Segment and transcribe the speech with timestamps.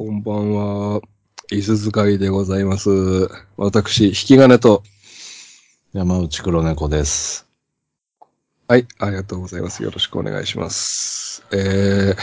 [0.00, 1.02] こんばんは。
[1.52, 2.88] 伊豆使いでございます。
[3.58, 4.82] 私、引き金と。
[5.92, 7.46] 山内黒猫です。
[8.66, 9.82] はい、ありがとうございます。
[9.82, 11.44] よろしくお願いします。
[11.52, 12.18] えー、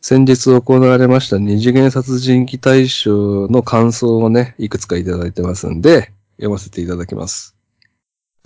[0.00, 7.54] 先日行われました二次元殺人鬼大賞の感想をね、いくつかいただいてますんで、読ませていただきます。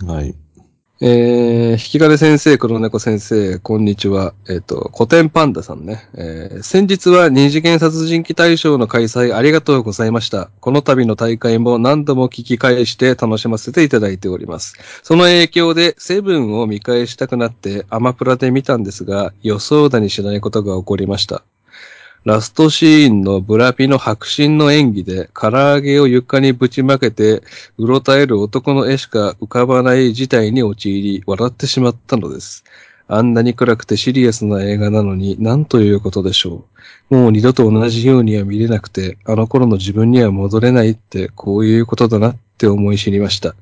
[0.05, 0.35] はい。
[1.01, 4.33] えー、引き金先生、黒猫先生、こんにちは。
[4.47, 6.07] えっ、と、古典パンダさんね。
[6.13, 10.49] えー、先日は二次元殺人鬼大賞の開催ありがとうございました。
[10.61, 14.77] この度の大会も何度も聞き返して楽しませていただいております。
[15.03, 21.43] その影響でセブンを見返したくなってアマプラで見たんですが、予想だにしないことが起こりました。
[22.25, 27.43] ラストシーンのブラピの白真の演技で唐揚げを床にぶちまけて
[27.77, 32.63] うろたえる男の絵しか浮かばない事態に陥り笑ってしまったのです。
[33.07, 36.65] あんなに暗くてシリアスな映画なのに何ということでしょ
[37.09, 37.15] う。
[37.15, 43.55] もう二度と同じようには見れなくて、あの頃の自分には戻れないってこういうことだなって思い知りました。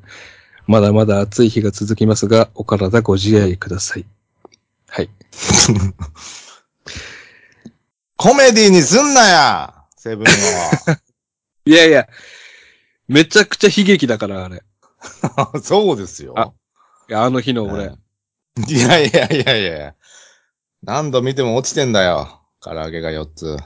[0.67, 4.05] まだまだ暑い日が続きますが、お体ご自愛ください。
[4.87, 5.09] はい。
[8.17, 10.27] コメディにすんなやセブン
[11.65, 12.07] いやいや、
[13.07, 14.63] めちゃくちゃ悲劇だから、あれ。
[15.35, 15.51] は。
[15.63, 16.33] そうですよ。
[16.37, 16.51] あ
[17.09, 17.91] いやあの日の俺。
[18.67, 19.95] いやいやいやいや
[20.83, 22.41] 何度見ても落ちてんだよ。
[22.61, 23.57] 唐揚げが4つ。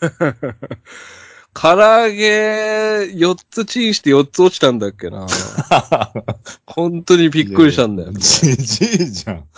[1.54, 5.26] 唐揚げ4つチンして4つ落ちたんだっけな。
[6.66, 8.12] 本当にびっくりしたんだよ。
[8.12, 9.48] じじいじゃん。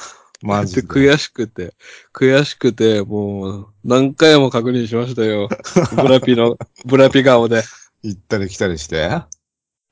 [0.43, 0.83] マジで。
[0.83, 1.75] 悔しくて、
[2.15, 5.49] 悔しくて、もう何回も確認しましたよ。
[5.97, 7.63] ブラピの、ブラピ顔で。
[8.03, 9.23] 行ったり来たりして？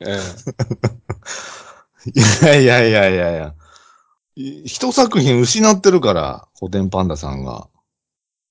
[0.01, 0.19] え
[2.15, 3.55] いやいやいやいやいや。
[4.37, 7.69] い一作品失ってるから、古典パンダさんが。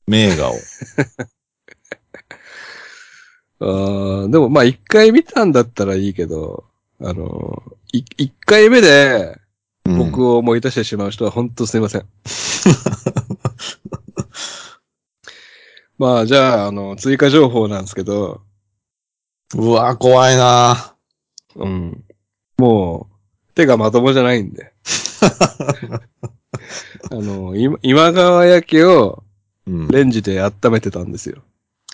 [0.06, 0.56] 名画を。
[0.56, 0.60] え
[3.60, 6.66] あーでもまあ一回見たんだったらいいけど、
[7.02, 9.47] あの、い一回目でうん
[9.96, 12.06] 僕を思い出してしまう人は本当すいません。
[15.98, 18.42] まあじゃあ、あの、追加情報なんですけど、
[19.56, 20.96] うわ、怖いな
[21.56, 22.04] うん。
[22.58, 23.14] もう、
[23.54, 24.74] 手がまともじゃないんで。
[27.10, 29.24] あの、今今川焼きを
[29.68, 29.88] うん。
[29.90, 31.44] レンジで温めてたんですよ。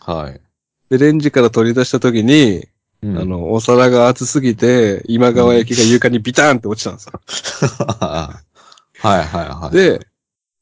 [0.02, 0.42] はい。
[0.90, 2.68] で、レンジから取り出した時に、
[3.04, 7.20] うんあ、の、お皿が熱すぎて、今川焼きが床にビターンって落ちたんですよ。
[8.00, 8.42] は
[9.04, 10.08] いはいはい。、で、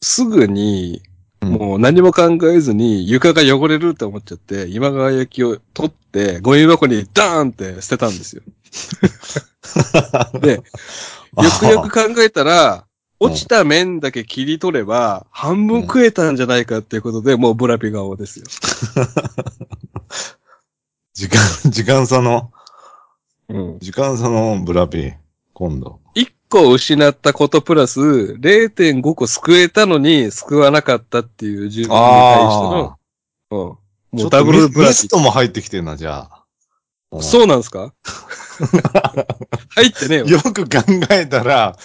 [0.02, 1.12] すぐに、うん
[1.52, 8.44] もう何も考えずに床が汚れるって思っちゃって、今川焼きを取って、ゴミ箱にダーンって捨てたんですよ。
[10.40, 10.62] で、よ
[11.60, 12.86] くよく考えたら、
[13.20, 18.46] 落ちた面だけ切り取れば、半分食えたんじゃないかっていうことで、もうブラピ顔ですよ。
[21.14, 21.42] 時間、
[21.72, 22.52] 時間差の、
[23.50, 23.80] うん。
[23.80, 25.14] 時間差のブラピ、
[25.54, 26.00] 今度。
[26.16, 32.98] 1個失ったことプラス、0.5個救えたのに救わなかったっていう自分に対しての、
[33.52, 33.58] うん。
[33.58, 33.78] も
[34.28, 35.08] うダブルブラピミス。
[35.10, 36.38] トも入ってきてんな、じゃあ。
[37.12, 37.94] うんそうなんですか？
[39.76, 40.28] 入ってねえよ。
[40.40, 40.80] よく考
[41.10, 41.78] えたら、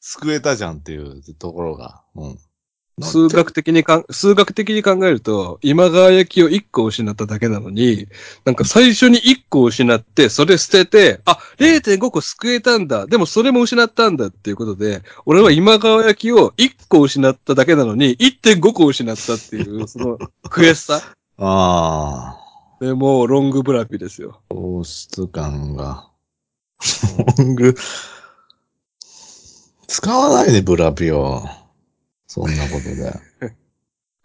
[0.00, 2.02] 救えたじゃんっていうところが。
[2.14, 2.38] うん。
[3.00, 8.06] 数学的にかん、数学的に考えると、今川焼きを1個失っただけなのに、
[8.44, 13.06] なんか最初に1個失って、それ捨てて、あ、0.5個救えたんだ。
[13.06, 21.00] でもそれも失ったんだっていうことで、俺は今川焼きを1個失っただけなのに、1.5個失ったっていう、その悔しさ。
[21.38, 22.36] あ
[22.78, 24.42] あ、で、もうロングブラピですよ。
[24.50, 26.08] 糖質感が。
[27.38, 27.74] ロング、
[29.86, 31.42] 使わないで、ブラピを。
[32.34, 33.12] そんなことで。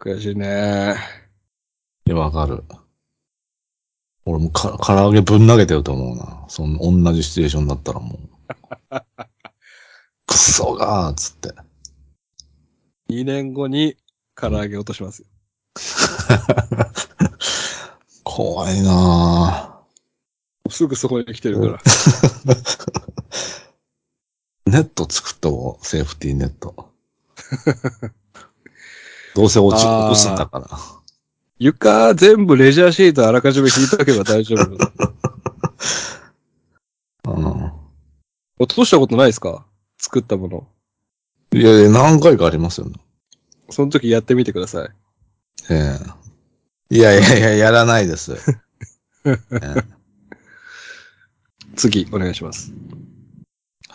[0.00, 0.96] 悔しいね。
[2.06, 2.64] いや、わかる。
[4.24, 6.46] 俺もか、唐揚げぶん投げてると思うな。
[6.48, 8.18] そん同じシチュエーションだったらもう。
[10.26, 11.52] クソがーっつって。
[13.10, 13.98] 2年後に
[14.34, 15.26] 唐揚げ落としますよ。
[18.24, 19.82] 怖いな
[20.70, 21.76] すぐそこに来てるから。
[21.76, 22.54] ぁ。
[24.64, 26.87] ネット作ったわ、セーフティーネット。
[29.34, 30.68] どうせ落ち、落とすんだから。
[31.58, 34.76] 床全部レジャーシートあらかじめ引いとけば大丈夫。
[37.34, 37.72] うん。
[38.58, 39.66] 落としたことないですか？
[39.98, 40.66] 作ったもの。
[41.52, 42.96] いやいや、何回かありますよね。
[43.70, 44.88] その時やってみてください。
[45.70, 45.98] え
[46.90, 48.34] えいやいやいや、やらないです。
[49.26, 49.82] ええ
[51.76, 52.72] 次、お願いします。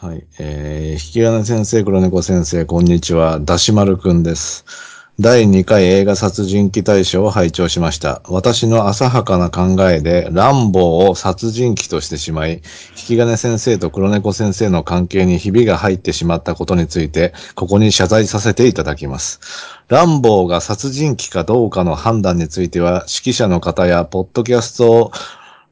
[0.03, 0.27] はい。
[0.37, 3.39] えー、引き金先生、黒猫先生、こんにちは。
[3.39, 4.65] だしまるくんです。
[5.17, 8.21] 第2回映画殺人鬼大賞を拝聴しました。
[8.27, 12.61] 私の浅はかな考えで、ランボーを殺人鬼としてしまい、引
[12.95, 19.39] き金先生と黒猫先生の関係にひびが入ってしまったことについて、ここに謝罪させていただきます。
[19.87, 25.13] ランボーが殺人鬼かどうかの判断については、指揮者の方やポッドキャスト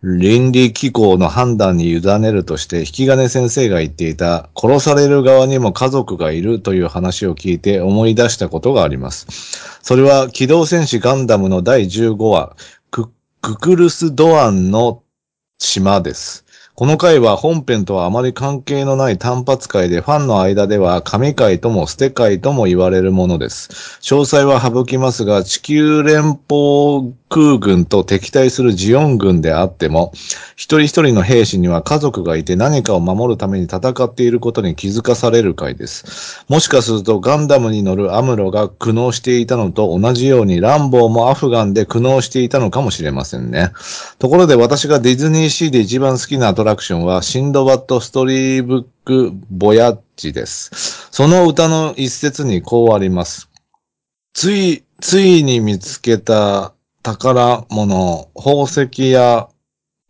[0.04, 9.28] 倫理機構の判断に委ねるとして、引き金先生が言っていた、殺される側にも家族がいるという話を聞いて思い出したことがあります。
[9.84, 12.56] それは、機動戦士ガンダムの第15話、
[12.90, 13.12] ク
[13.42, 15.04] ククルスドアンの
[15.60, 16.46] 島です。
[16.82, 24.00] この回は本編とはあまり関係のない単発回でファンの間では神回とも捨て回とも言われるものです。
[24.02, 30.12] 詳細は省きますが、地球連邦空軍と敵対するジオン軍であっても、
[30.56, 36.44] 一人一人の兵士には家族がいて何かを守るために戦っていることに気づかされる回です。
[36.50, 43.72] もしかするとガンダムに乗るアムロが苦悩していたのと同じようにランボーもアフガンで苦悩していたのかもしれませんね。
[44.18, 51.10] ところで私がディズニーシーで一番好きなアトラクションはシンドバッド・ストリーブック・ボヤッジです。
[51.12, 53.50] その歌の一節にこうあります。
[54.34, 56.74] つい、ついに見つけた
[57.04, 59.50] 宝物、宝石や、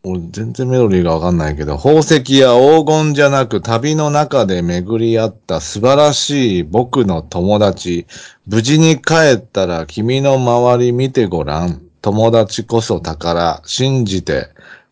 [0.03, 8.07] 俺全然メロディーがわかんないけど、宝石や黄金じゃなく旅の中で巡り合った素晴らしい僕の友達。
[8.47, 11.81] 無事に帰ったら君の周り見てごらん。
[12.01, 13.61] 友達こそ宝。
[13.65, 14.49] 信じて。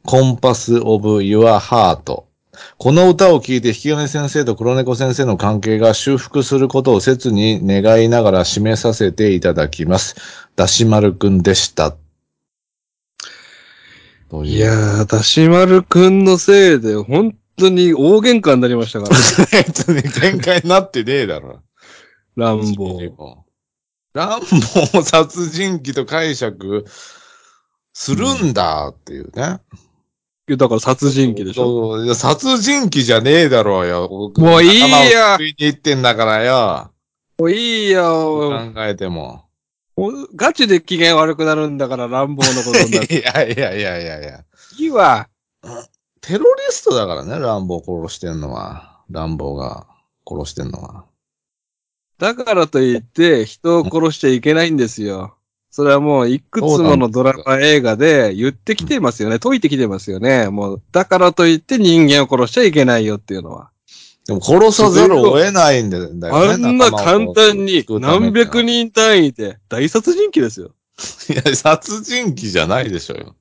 [0.09, 2.27] コンパスオブユアハート。
[2.79, 10.15] この歌を聴いて、引き金先生と黒猫先生の関係が修復することを切に願いながら締めさせていただきます。
[10.55, 11.95] だしまるくんでした。
[14.43, 19.15] いやー、だしまるくんのせいで、本当に大喧嘩になりましたから、
[19.63, 21.61] 別に喧嘩になってねえだろ。
[22.35, 23.11] ランボー。
[24.13, 26.83] ランボーを殺人鬼と解釈
[27.93, 29.41] するんだっていうね。
[29.41, 29.59] いや
[30.57, 31.95] だから殺人鬼でしょ。
[31.95, 34.31] そういや殺人鬼じゃねえだろうよ。
[34.37, 36.91] もういいや頭を救いに行ってんだからよ。
[37.37, 38.71] もういいよ。
[38.73, 39.45] 考えても。
[39.95, 43.15] もうガチで機嫌悪くなるんだから、乱暴のことになって。
[43.19, 44.43] いやいやいやいやいや。
[44.77, 45.27] いいわ。
[46.21, 49.01] テロリストだからね、ランボー殺してんのは。
[49.09, 49.87] ランボーが
[50.25, 51.05] 殺してんのは。
[52.17, 55.35] だからといって、人を殺しちゃいけないんですよ。
[55.71, 59.39] それはもう、いくつものドラマ映画で言ってきてますよね。
[59.39, 60.49] 解いてきてますよね。
[60.49, 63.69] もう、だからといって人間を殺しちゃいけないよっていうのは。
[64.25, 66.29] でも殺さざるを得ないんだよね。
[66.29, 70.71] あんな簡単に何百人単位で大殺人鬼ですよ。
[71.29, 73.35] いや、殺人鬼じゃないでしょうよ。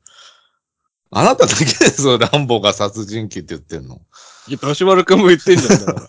[1.10, 4.00] あなただけですよ、ランボーが殺人鬼って言ってんの。
[4.46, 5.78] いや、田島丸くんも言ってんじゃん。
[5.78, 6.02] だか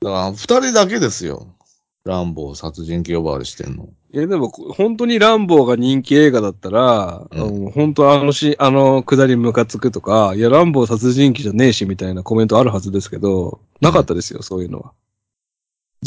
[0.00, 1.56] ら 二人だけですよ。
[2.04, 3.88] ランボー殺人鬼呼ばわりしてんの。
[4.16, 14.92] いや、でも、本当にランボーが人気映画だったら、うんうん本当あのし、あの、下りムカつくとか、いや、ランボー殺人鬼じゃねえし、みたいなコメントあるはずですけど、なかったですよ、そういうのは。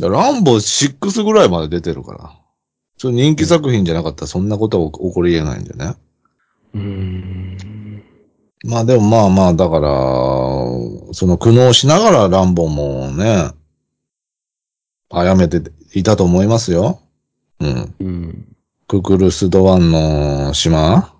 [0.02, 2.32] ランボー6ぐらいまで出てるから。
[2.98, 5.94] それ人気作品じゃなかったらそんなことは起こり得ないんでね？
[6.74, 8.04] うーん。
[8.64, 9.88] まあでもまあまあ、だから、
[11.14, 13.52] その苦悩しながらランボーもね、
[15.12, 15.62] 殺めて
[15.94, 17.02] いたと思いますよ。
[17.60, 17.96] うん。
[18.00, 18.56] うん。
[18.88, 21.14] ククルスドワンの島？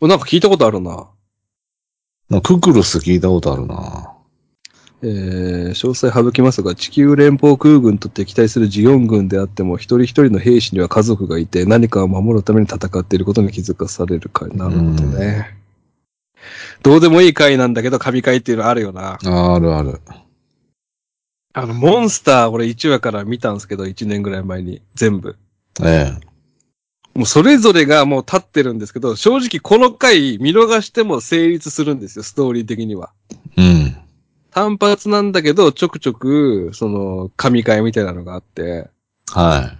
[0.00, 1.08] これなんか聞いたことあるな。
[2.42, 4.14] ククルス聞いたことあるな。
[5.00, 14.48] えー、詳細省きますが、地球連邦空軍と敵対するジオン軍であっても、一人一人の兵士には家族がいて、何かを守るために戦っていることに気づかされる回。
[14.50, 15.56] なるほどね。
[16.82, 19.18] どうでもいい回なんだけど、神回っていうのあるよな。
[19.24, 20.00] あるある。
[21.52, 24.82] あの、モンスター、俺1話から見たんですけど、1年ぐらい前に。
[24.94, 25.36] 全部。
[25.84, 26.28] ええ。
[27.18, 33.10] もうそれぞれがもう立ってるんですけど、正直この回見逃しても成立するんですよ、ストーリー的には。
[33.56, 33.96] うん。
[34.50, 38.88] 単発なんだけど、ちょくちょく、その、神回みたいなのがあって、
[39.30, 39.72] は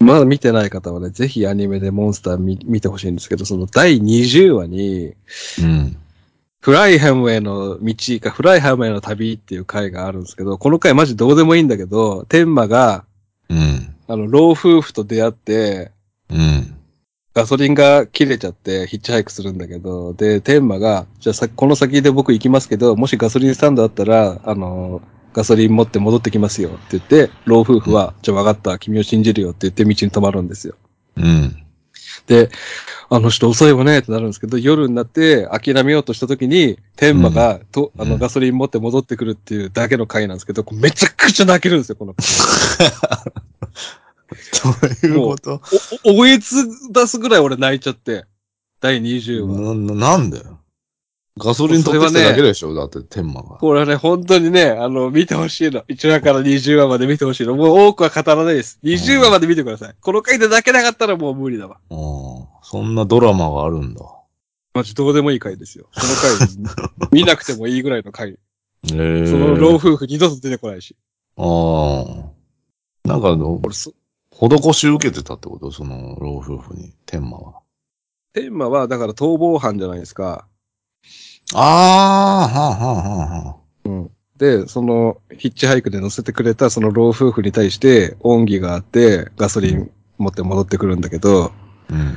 [0.00, 5.14] まだ見てない方はね、ぜひアニメでモンスター見見てほしいんですけど、その第20話に、い。
[5.62, 5.96] うん。
[6.60, 13.04] フライハムへの道か、フライハムへの旅っていう回があるんですけど、この回マジどうでもいいんだけど、天馬が、
[13.48, 13.91] うん。
[14.06, 15.92] あの、老夫婦と出会って、
[16.30, 16.76] うん。
[17.34, 25.00] ガソリンが切れちゃってヒッチハイクするんだけど、で、天馬が、じゃあさ、この先で僕行きますけど、もしガソリンスタンドあったら、あの、
[25.32, 30.74] ガソリン持って戻ってきますよって言って、老夫婦は、じゃあ分かった、君を信じるよって言って道に止まるんですよ。
[31.16, 31.56] うん。
[32.26, 32.50] で、
[33.08, 42.14] あの人遅いわねってなるんですけど、夜になって諦めようとした時に、天馬が、と、あの、うんガソリン持って戻ってくるっていうだけの回なんですけど、めちゃくちゃ泣けるんですよ、この。
[44.64, 45.60] どういうこと？
[46.04, 46.54] お、おえつ
[46.92, 48.24] 出すぐらい俺泣いちゃって。
[48.80, 49.74] 第20話。
[49.74, 50.42] な、ななんで？
[51.38, 53.56] ガソリン取ってきただけでしょ、だって、天馬が。
[53.56, 55.80] これはね、本当にね、あの、見てほしいの。
[55.84, 57.56] 1話から20話まで見てほしいの。
[57.56, 58.78] もう多くは語らないです。
[58.84, 59.94] 20話まで見てください。
[59.98, 61.78] この回で泣けなかったらもう無理だわ。
[61.90, 64.02] ああ、そんなドラマがあるんだ。
[64.74, 65.88] マジどうでもいい回ですよ。
[65.92, 68.32] その回、 見なくてもいいぐらいの回。
[68.32, 68.36] へ
[68.92, 69.26] え。
[69.26, 70.96] その老夫婦二度と出てこないし。
[71.38, 72.31] ああ。
[73.04, 73.92] なんか、俺そ、
[74.30, 75.70] 施し受けてたってこと？
[75.70, 77.60] その老夫婦に、天馬は。
[78.32, 80.46] テーマは、だから逃亡犯じゃないですか。
[81.54, 84.08] ああ、はあ、はあ、はあ。
[84.38, 91.52] で、その、ヒッチハイクで乗せてくれたその老夫婦に対して、恩義があって、ガソリン持って戻ってくるんだけど、
[91.90, 92.16] うん。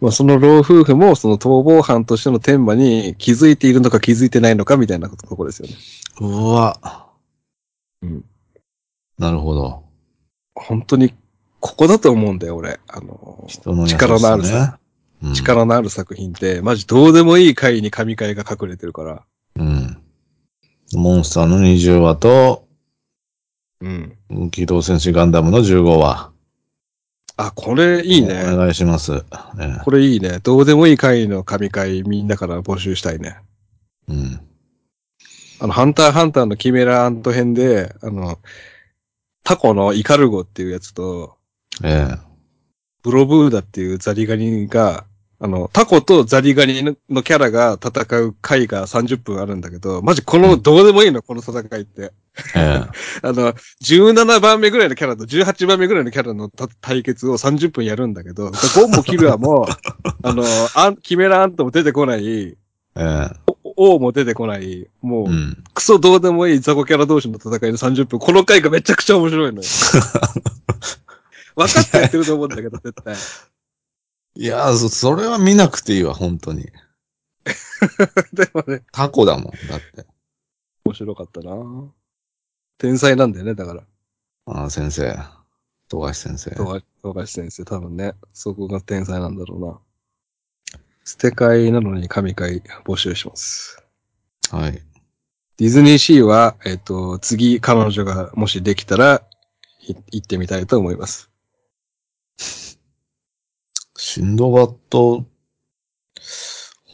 [0.00, 5.74] まあ、その老夫婦も、その逃亡犯としての天馬に気づいているのか気づいてないのかみたいなところですよね。
[6.20, 7.08] うわ。
[8.02, 8.24] うん。
[9.18, 9.83] なるほど。
[10.54, 11.14] 本当に、
[11.60, 12.78] ここだと思うんだよ、俺。
[12.88, 14.78] あの、人の力のあるさ、
[15.22, 19.22] うん、力のある作品って、マジどうでもいい回に神回が隠れてるから。
[19.56, 19.98] うん。
[20.92, 22.66] モンスターの20話と、
[23.80, 24.50] うん。
[24.50, 26.32] 機動戦士ガンダムの15話。
[27.36, 28.42] あ、これいいおね。
[28.44, 29.12] 願いします。
[29.12, 30.38] ね、これいいね。
[30.42, 33.36] どうでもいい回の神回みんなから募集したいね。
[34.08, 34.40] うん。
[35.60, 38.38] あの、ハンターハンターのキメラアント編で、あの、
[39.44, 41.36] タコのイカルゴっていうやつと、
[41.82, 42.18] ええ。
[43.02, 45.04] ブロブーダっていうザリガニが、
[45.38, 52.12] あの、タコとザリガニのキャラが戦う回が30分あるんだけど、マジこの、どうでもいいの、この戦いって。
[52.56, 52.82] ええ。
[53.22, 59.66] あの、17番目ぐらいのキャラと18番目ぐらいのキャラの対決を30分やるんだけど、ゴンもキルアも、
[60.22, 62.56] あの、キメラアントも出てこない、え
[62.96, 63.53] え。
[63.76, 65.64] 王も出てこない、もう、うん。
[65.74, 69.68] クソどうでもいいザコキャラ同士の戦いの30分、この回がめちゃくちゃ面白いのよ。
[71.56, 73.16] 分かってやってると思うんだけど、絶対。
[74.36, 76.64] いやそ、それは見なくていいわ、本当に。
[78.32, 80.06] でもね、タコだもん、だって。
[80.84, 81.54] 面白かったな
[82.78, 83.82] 天才なんだよね、だから。
[84.46, 85.16] ああ、先生。
[85.88, 86.50] 富樫先生。
[87.02, 89.78] 富樫先生、多分ね、そこが天才なんだろうな。
[91.04, 93.82] 捨て替えなのに神回募集します。
[94.50, 94.82] はい。
[95.56, 99.22] ディズニーシーは、えっ、と、次彼女がもしできたら、
[99.86, 101.30] い行ってみたいと思います。
[103.96, 105.24] シンドバッド、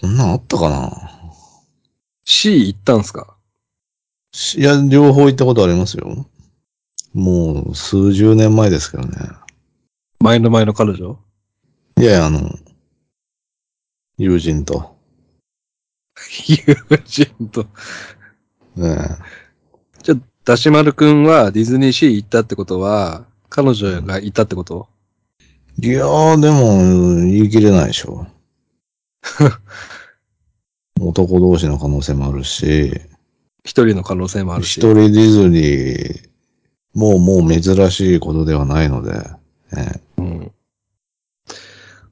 [0.01, 0.91] こんなんあったかな
[2.25, 3.37] ？C 行ったんすか？
[4.57, 6.27] いや、両方行ったことありますよ。
[7.15, 9.17] もう、数十年前ですけどね。
[10.21, 11.19] 前の前の彼女？
[11.99, 12.51] いやいや、あの、
[14.21, 14.97] 友人と。
[16.47, 17.67] 友人と。
[18.77, 19.17] ね
[20.03, 24.89] じゃあ、ダシマルくんはディズニーシー行ったってことは、彼女がいたってこと？
[25.81, 28.27] いやー、でも、言い切れないでしょ。
[31.01, 33.01] 男同士の可能性もあるし、
[33.65, 34.77] 一人の可能性もあるし。
[34.77, 36.29] 一人ディズニー、
[36.93, 39.13] もうもう珍しいことではないので、
[39.73, 40.53] ねうん。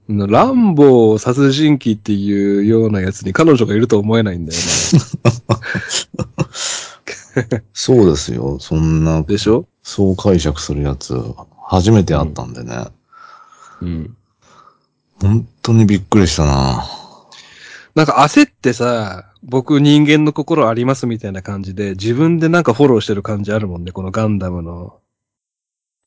[0.08, 4.64] ランボー殺人鬼っていうようなやつに彼女がいると思えないんだよね。
[7.74, 8.58] そうですよ。
[8.58, 9.66] そんな、でしょ？
[9.82, 11.14] そう解釈するやつ、
[11.66, 12.86] 初めて会ったんでね。
[13.82, 14.16] うん。
[15.20, 16.84] 本当にびっくりしたな。
[17.94, 24.98] なんか焦ってさ、僕人間の心ありますみたいな感じで、自分でなんかフォローしてる感じあるもんね、このガンダムの。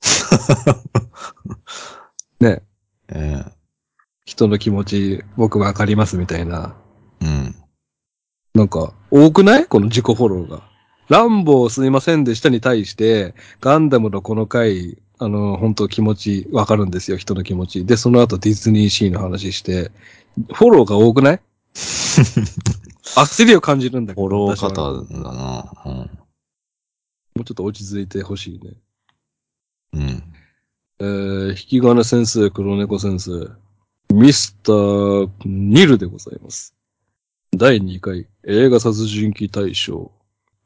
[2.39, 2.63] ね、
[3.09, 3.43] え
[4.31, 6.73] 人の気持ち僕わかりますみたいな。
[7.21, 7.55] えうん。
[8.55, 9.65] なんか、多くない？
[9.65, 10.63] この自己フォローが。
[11.09, 17.85] ランボーすいませんでしたに対して、ガンダムのこの回、あの、本当気持ちわかるんですよ、人の気持ち。
[17.85, 19.91] で、その後ディズニーシーの話して、
[20.53, 21.41] フォローが多くない？
[21.75, 24.27] 焦りを感じるんだけど。
[24.29, 26.07] フォロー私は方だな。
[27.35, 28.73] もうちょっと落ち着いてほしいね。
[29.93, 30.01] うん。
[30.01, 30.23] うん。
[30.99, 33.49] えー、引き金先生、黒猫先生、
[34.13, 36.75] ミスター・ニルでございます。
[37.55, 40.11] 第2回映画殺人鬼大賞、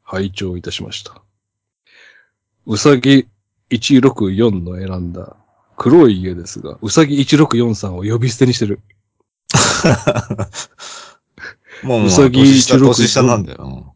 [0.02, 1.22] 拝聴いたしました。
[2.66, 3.28] うさぎ
[3.70, 5.36] 164の選んだ
[5.76, 8.80] 黒い家ですが、うさぎ164さんを呼び捨てにしてる。
[11.82, 13.94] もう、もう、うさぎ年下、16年下なんだよ。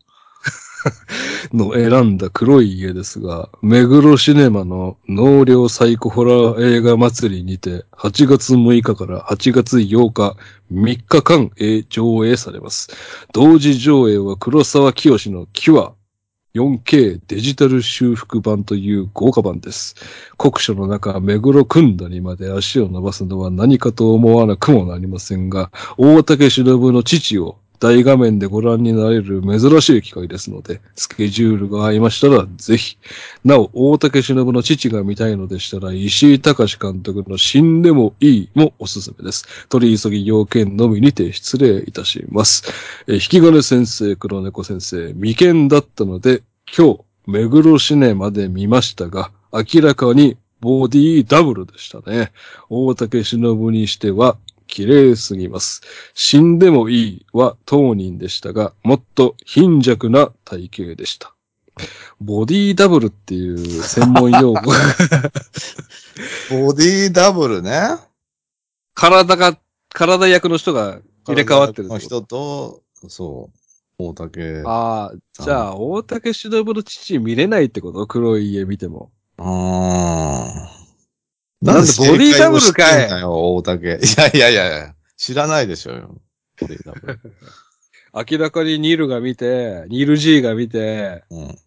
[1.53, 10.37] の選んだ黒い家ですが、目黒シネマの納涼サイコホラー映画祭りにて、8月6日から8月8日、
[10.73, 11.51] 3日間、
[11.89, 12.89] 上映されます。
[13.33, 15.93] 同時上映は黒沢清のキュア、
[16.55, 19.95] 4K デジタル修復版という豪華版です。
[20.37, 32.99] 国書の中、目黒組んだにまで足を伸ばすのは何かと思わなくもなりませんが、大竹しのぶの父を大画面でご覧になれる珍しい機会ですので、スケジュールが合いましたらぜひ。
[33.43, 39.47] なお、大竹しのぶの父が見たいのでしたら、石井隆監督の死んでもいいもおすすめです。
[39.71, 42.65] 取り急ぎ要件のみにて失礼いたします。
[43.09, 46.43] え引き金先生、黒猫先生、未見だったので、
[46.77, 52.33] 今日、目黒シネマで見ましたが、明らかにボディダブルでしたね。
[52.69, 54.37] 大竹しのぶにしては、
[54.71, 55.83] 綺麗すぎます。
[56.15, 61.35] 死んでもいいは当人でしたが、もっと貧弱な体型でした。
[62.21, 64.61] ボディダブルっていう専門用語。
[66.51, 67.97] ボディダブルね。
[68.95, 69.59] 体が、
[69.89, 73.51] 体役の人が入れ替わってるの人と、そ
[73.99, 74.63] う、大竹。
[74.67, 75.13] あああ、
[75.43, 78.07] じゃあ、大竹しのぶの父見れないってこと？
[78.07, 79.11] 黒い家見ても。
[79.39, 80.80] あー。
[81.63, 83.23] なんでボディダブルかい？
[83.25, 83.87] 大竹。
[83.87, 86.21] いやいやいやいや、知らないでしょうよ。
[86.61, 87.21] ボディダブル。
[88.13, 91.59] 明らかにニルが見て、ニル G が見て、うん。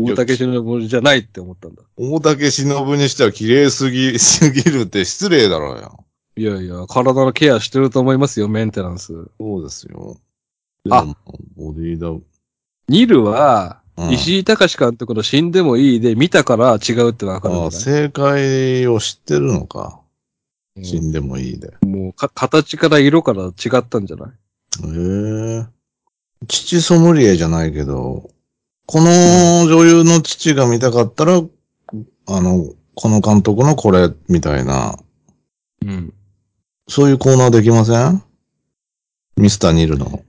[0.00, 1.82] 大竹しのぶじゃないって思ったんだ。
[1.96, 6.04] 大竹しのぶにしては綺麗すぎ、すぎるって失礼だろうよ。
[6.36, 9.12] いやいや、体のケアしてると思いますよ、メンテナンス。
[9.40, 10.16] そうですよ。
[10.90, 11.04] あ
[11.56, 12.22] ボディダブ
[12.88, 17.66] ニルは、うん石井隆監督の死んでもいいで見たから違うってわかるんル。
[17.66, 17.82] あだ、ね。
[17.82, 20.00] 正解を知ってるのか。
[20.76, 21.72] うん死んでもいいで。
[21.82, 24.30] もうか、形から色から違ったんじゃない？
[24.30, 25.66] へえ。
[26.46, 28.30] 父ソムリエじゃないけど、
[28.86, 31.42] この女優の父が見たかったら、
[32.28, 34.96] あの、この監督のこれ、みたいな、
[35.84, 36.14] うん。
[36.88, 38.22] そういうコーナーできません？
[39.36, 40.22] ミスターニルの。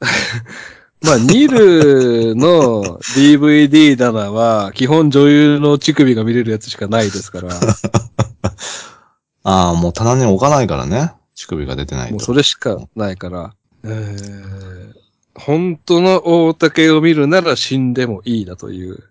[1.06, 7.54] まあ、ニルの DVD 棚は、基本女優の乳首が見れるやつしかないですから、
[9.44, 11.12] ああ、もう棚に置かないからね。
[11.36, 12.14] 乳首が出てないと。
[12.14, 14.94] もうそれしかないから、えー、
[15.36, 19.04] 本当の大竹を見るなら死んでもいいだという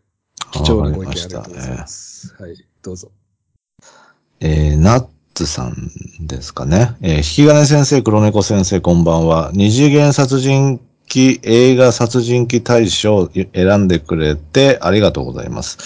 [0.51, 2.35] 貴重なご意見ありがとうございます。
[2.37, 3.09] はい、どうぞ。
[4.41, 6.97] えー、ナッツさんですかね。
[7.01, 9.51] えー、引き金先生、黒猫先生、こんばんは。
[9.53, 10.81] 二次元殺人
[11.15, 15.77] 鬼映画殺人鬼大賞を選んでくれてありがとうございます。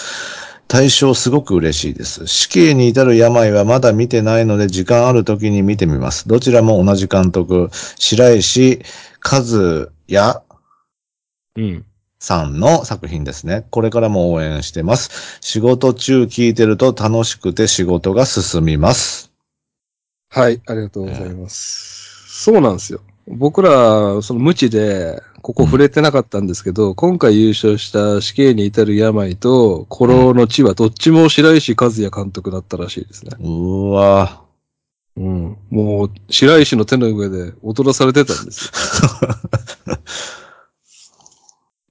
[0.66, 2.26] 大賞すごく嬉しいです。
[2.26, 6.28] 死刑に至る病はまだ見てないので時間ある時に見てみます。
[6.28, 8.80] どちらも同じ監督、白石
[9.24, 9.40] 和
[10.08, 10.42] 也
[11.56, 11.84] うん。
[12.20, 13.66] さんの作品ですね。
[13.70, 15.38] これからも応援してます。
[15.40, 19.32] 仕事中聞いてると楽しくて仕事が進みます。
[20.28, 22.42] はい、ありがとうございます。
[22.42, 23.00] そうなんですよ。
[23.32, 33.30] 僕ら、その無知で、ここ触れてなかったんですけど、今回優勝した死刑に至る病と、古老の地はどっちも白石和也監督だったらしいですね。
[33.38, 34.42] うーわ
[35.16, 35.56] うん。
[35.70, 38.72] もう、白石の手の上で踊らされてたんですよ。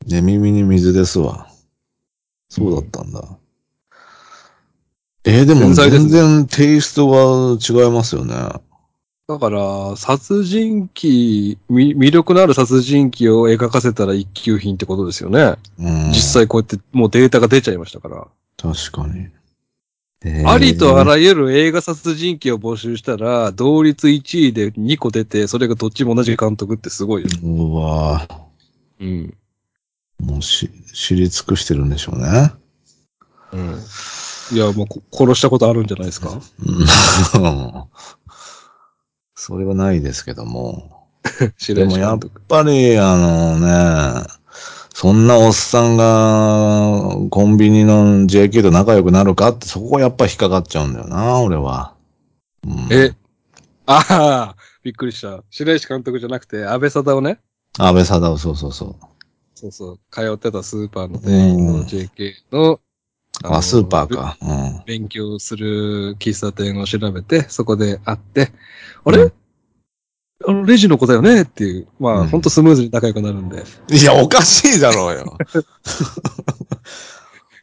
[0.08, 1.48] 寝 耳に水ですわ。
[2.50, 3.24] そうだったんだ。
[5.24, 8.36] えーでも全然テイストが違いますよね。
[9.30, 15.54] だから、殺人鬼、み魅力のある殺人鬼を描かせたら一級品ってことですよね。
[15.78, 18.26] うん、実際こうやってもうデータが出ちゃいましたから。
[18.58, 19.28] 確かに。
[20.26, 27.30] えーありとあらゆる映画殺人鬼を募集したら、同率1位で2個出て、それがどっちも同じ監督ってすごいよ。
[27.44, 28.28] うわ
[29.00, 29.38] うん。
[30.20, 32.52] もうし、知り尽くしてるんでしょうね。
[33.54, 33.80] うん。
[34.52, 36.32] いや、もうこ殺したことあるんじゃないですか？
[36.66, 36.84] うん
[39.40, 41.08] それはないですけども。
[41.58, 42.20] 白でもやっ。
[42.50, 44.28] ぱり、あのね、
[44.94, 51.94] そんなおっさんがコンビニの JK と仲良くなるかって、そこがやっぱ引っかかっちゃうんだよな、俺は。
[52.68, 53.16] うんえ、
[53.86, 55.42] ああ、びっくりした。
[55.50, 57.40] 白石監督じゃなくて、安倍貞夫ね。
[57.78, 58.96] 安倍貞夫、そうそうそう。
[59.56, 60.00] そうそう。
[60.12, 62.82] 通ってたスーパーの店員うんの JK の、
[63.44, 64.16] あ、のスーパー。
[64.16, 64.38] か。
[64.42, 64.84] うん。
[64.86, 68.52] 勉強する喫茶店を調べて、そこで会って、
[69.06, 69.34] あれ、うん
[70.48, 71.88] あの、レジの子だよねっていう。
[72.00, 73.64] まあ、うんほんとスムーズに仲良くなるんで。
[73.92, 75.38] いや、おかしいだろうよ。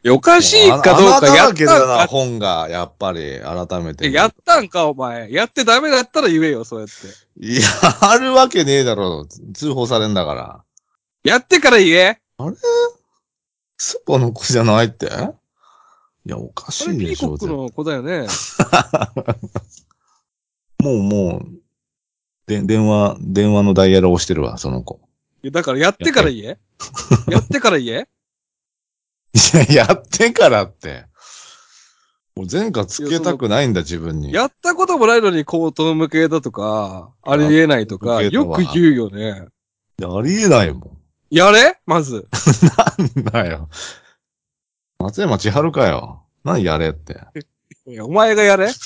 [0.03, 2.07] い やおかしいかどうかやったんか。
[2.07, 4.11] 本が、やっぱり、改めて。
[4.11, 5.31] やったんか、お前。
[5.31, 7.45] やってダメだったら言えよ、そうやって。
[7.45, 7.61] いや、
[8.01, 9.53] あるわけねえだろう。
[9.53, 10.63] 通報されんだから。
[11.23, 12.21] やってから言え。
[13.79, 15.09] スーパーの子じゃないって？
[16.27, 17.27] いや、おかしいでしょ。
[17.27, 18.27] ーコックの子だよね。
[20.83, 21.45] もう、もう、
[22.47, 24.99] で、電話、電話のダイヤル押してるわ、その子。
[25.41, 26.59] いやだからやってから言え。
[27.31, 28.09] やってから言え。
[29.33, 29.39] い
[29.73, 31.05] や、やってからって。
[32.35, 34.33] もう前科つけたくないんだ、自分に。
[34.33, 39.47] やったこともないのに口頭無形だとか、ありえないとか、よく言うよね。
[40.03, 40.97] ありえないもん。
[41.29, 41.79] やれ？
[41.85, 42.27] まず。
[43.15, 43.69] なんだよ。
[44.99, 46.23] 松山千春かよ。
[46.43, 47.19] 何やれって。
[47.87, 48.69] いやお前がやれ？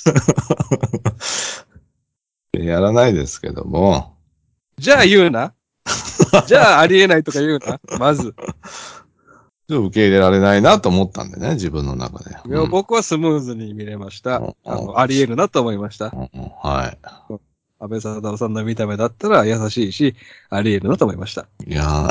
[2.54, 4.16] やらないですけども。
[4.78, 5.54] じゃあ言うな。
[6.48, 7.80] じゃあありえないとか言うな。
[7.98, 8.34] まず。
[9.68, 12.32] ちょっと受け入れられないなと思ったんでね、自分の中で。
[12.32, 14.38] いやうん僕はスムーズに見れました。
[14.40, 16.10] うんあの、ありえるなと思いました。
[16.10, 16.98] はい。
[17.80, 20.16] 安倍貞夫さんの見た目だったら優しいし、
[20.50, 21.48] ありえるなと思いました。
[21.66, 22.08] いや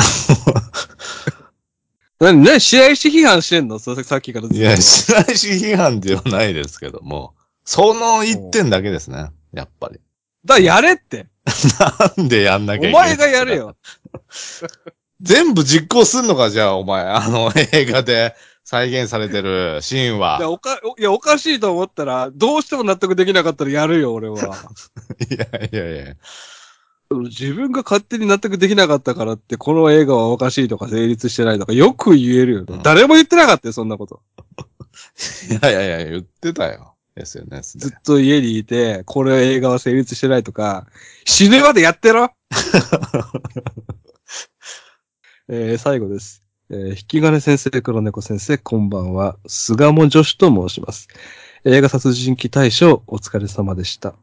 [2.20, 3.78] なに、なに、試合し批判してんの？
[3.78, 4.60] そさっきからずっー、と。
[4.60, 10.00] いや、白石批判ではないですけども、その一点だけですね、やっぱり。
[10.44, 11.28] だやれって。
[12.18, 13.56] なんでやんなきゃいけおない前がやれ。
[13.56, 13.76] よ。
[15.20, 17.04] 全部実行すんのか、じゃあ、お前。
[17.04, 20.50] あの、映画で再現されてるシーンいや、は。
[20.50, 24.38] おか、いや、おかしいと思ったら、どうしても納得できなかったらやるよ、俺は。
[25.30, 26.14] いやいやいや。
[27.10, 32.64] 自分が勝手に納得できなかったからって、この映画はおかしいとか成立してないとか、よく言えるよ。
[32.66, 34.22] うん誰も言ってなかったよ、そんなこと。
[35.50, 36.94] いやいやいや、言ってたよ。
[37.16, 37.86] SNS で。
[37.86, 40.86] ずっと家にいて、これ映画は成立してないとか、
[41.24, 42.30] 死ぬまでやってろ
[45.48, 46.44] えー最後です。
[46.70, 49.36] えー引き金先生、黒猫先生、こんばんは。
[49.48, 51.08] 菅も女子と申します。
[51.64, 54.14] 映画殺人鬼大賞、お疲れ様でした。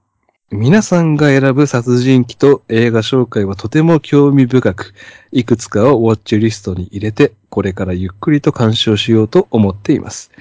[0.50, 4.94] 皆さんが選ぶ殺人鬼と映画紹介はとても興味深く、
[5.34, 10.32] いくつかをウォッチリストに入れて、これからゆっくりと鑑賞しようと思っています。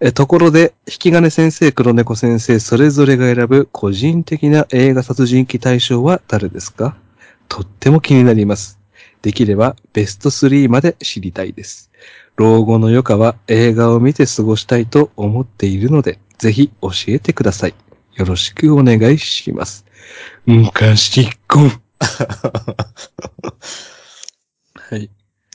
[0.00, 6.98] えところで、引き金先生、黒猫先生、それぞれが選ぶ個人的な映画殺人鬼大賞は誰ですか？
[7.48, 8.78] とっても気になります。
[9.22, 11.90] できればベスト3まで知りたいです。
[12.36, 17.74] 老後の余暇は映画を見て過ごしたいと思っているので、ぜひ教えてください。
[18.20, 19.86] よろしくお願いします。
[20.44, 21.70] 昔っこん。
[21.70, 21.80] は
[24.96, 25.08] い。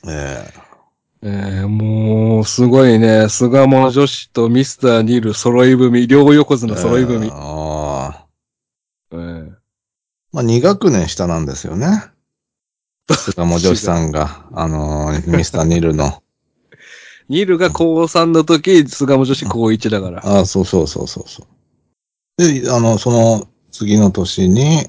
[0.08, 0.52] え
[1.22, 3.28] えー、もう、すごいね。
[3.28, 7.30] 菅本女子とミスター・ニル揃い踏み、両横え綱揃い踏み。
[7.32, 8.26] ああ。
[9.12, 9.48] えー
[10.32, 12.02] まあ、2学年下なんですよね。
[13.08, 16.20] 菅も女子さんが、 あのーミスターニルの。
[17.30, 20.26] ニルが高3の時、菅本女子高1だから。
[20.26, 21.46] ああ、そうそうそうそうそう。
[22.36, 24.88] で、あの、その次の年に、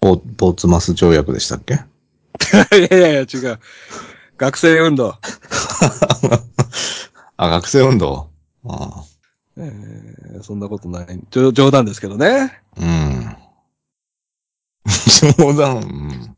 [0.00, 1.74] ポポーツマス条約でしたっけ？
[1.74, 1.78] い
[2.90, 3.58] やいやいや、違う。
[4.36, 5.16] 学生運動。
[7.36, 8.30] あ、学生運動？
[8.66, 9.04] ああ
[9.56, 11.20] えーそんなことない。
[11.30, 12.60] じょ冗談ですけどね。
[12.76, 13.36] うん。
[15.38, 15.76] 冗談。
[15.78, 16.36] うん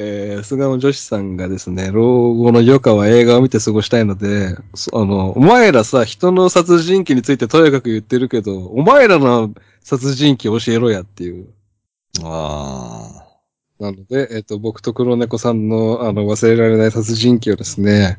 [0.00, 11.48] えー、菅野女子さんがですね、老後の余暇は映画を見て過ごしたいので、そあの、お前らさ、人の殺人鬼についてとやかく言ってるけど、お前らの殺人鬼教えろやっていう。
[12.22, 13.24] あ
[13.80, 18.18] なので、えっ、と、僕と黒猫さんの、あの、忘れられない殺人鬼をですね、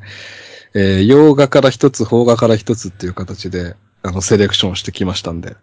[0.74, 5.56] えー洋画から一つ、邦画から一つっていう形で、あの、セレクションしてきましたんで、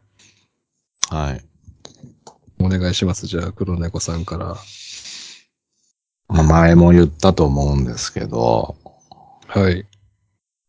[1.12, 1.16] あ。
[1.16, 1.42] はい。
[2.60, 3.28] お願いします。
[3.28, 4.58] じゃあ、黒猫さんから。
[6.30, 8.76] まあ前も言ったと思うんですけど、
[9.48, 9.86] はい。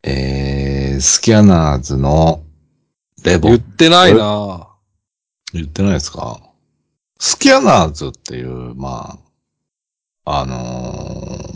[0.05, 2.43] えー、スキャナーズの
[3.25, 4.69] レボ言ってないな
[5.53, 6.41] 言ってないですか？
[7.19, 9.19] スキャナーズっていう、ま
[10.25, 10.55] あ、あの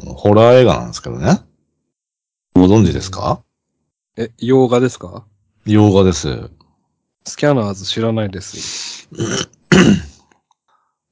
[0.09, 1.41] ーホラー映画なんですけどね。
[2.55, 3.43] ご存知ですか？
[4.17, 5.25] え、洋画ですか？
[5.65, 6.51] 洋画です。
[7.25, 9.09] スキャナーズ知らないです。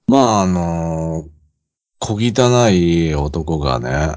[0.08, 1.39] まあ、あのー
[2.00, 4.16] 小汚い男がね、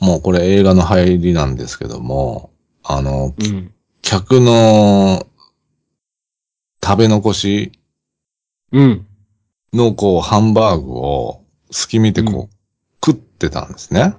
[0.00, 2.50] もうこれ映画の入りなんですけども、
[2.82, 3.72] あの、うん。
[4.02, 5.26] 客の
[6.82, 7.72] 食べ残し
[8.72, 9.06] うん。
[9.72, 12.48] のこう、ハンバーグを隙見てこう、うん
[13.04, 14.14] 食ってたんですね。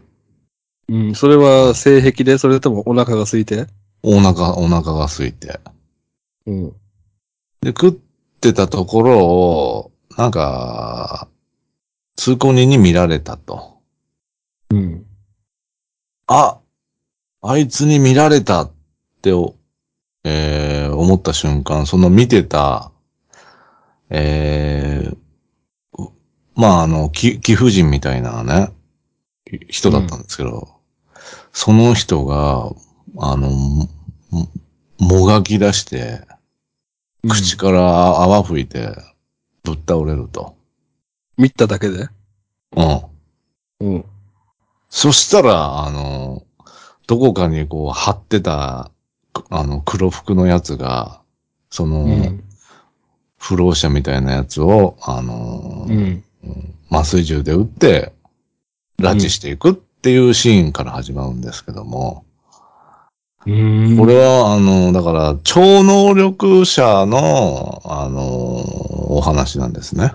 [0.87, 1.15] うん。
[1.15, 3.67] それは性癖で、それともお腹が空いて？
[4.01, 5.59] お腹、お腹が空いて。
[6.45, 6.69] うん。
[7.59, 7.91] で、食っ
[8.39, 11.27] てたところを、なんか、
[12.17, 13.77] 通行人に見られたと。
[14.71, 15.05] うん。
[16.25, 16.59] あ、
[17.41, 18.71] あいつに見られたっ
[19.21, 19.55] てお、
[20.23, 22.91] えー、思った瞬間、その見てた、
[24.09, 25.17] えー、
[26.03, 26.11] う
[26.55, 28.73] まあ、あの、き貴婦人みたいなね、
[29.69, 30.67] 人だったんですけど、
[31.53, 32.71] その人が、
[33.19, 33.87] あの、も
[34.99, 36.21] もがき出して、
[37.29, 38.89] 口から泡吹いて、
[39.63, 40.56] ぶっ倒れると。
[41.37, 42.09] 見ただけで？
[42.75, 43.01] うん。
[43.79, 44.05] うん。
[44.89, 46.43] そしたら、あの、
[47.07, 48.91] どこかにこう貼ってた、
[49.49, 51.21] あの、黒服のやつが、
[51.69, 52.43] その、うん。
[53.37, 56.73] 不老者みたいなやつを、あのーうん。
[56.89, 58.13] 麻酔銃で撃って、
[58.99, 62.25] 拉致していくっていうシーンから始まるんですけども、
[63.45, 63.97] うん。
[63.97, 68.21] これは、あの、だから、超能力者の、あの、
[69.15, 70.13] お話なんですね。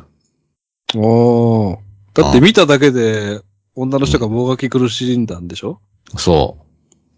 [0.95, 1.79] おー。
[2.15, 3.41] だって見ただけで、
[3.75, 5.81] 女の人がもがき苦しんだんでしょ？
[6.17, 6.59] そ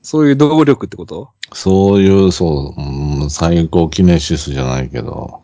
[0.02, 1.30] そういう能力ってこと？
[1.52, 1.56] う。
[1.56, 5.42] そういう、そう、うん、最高キネシスじゃないけど、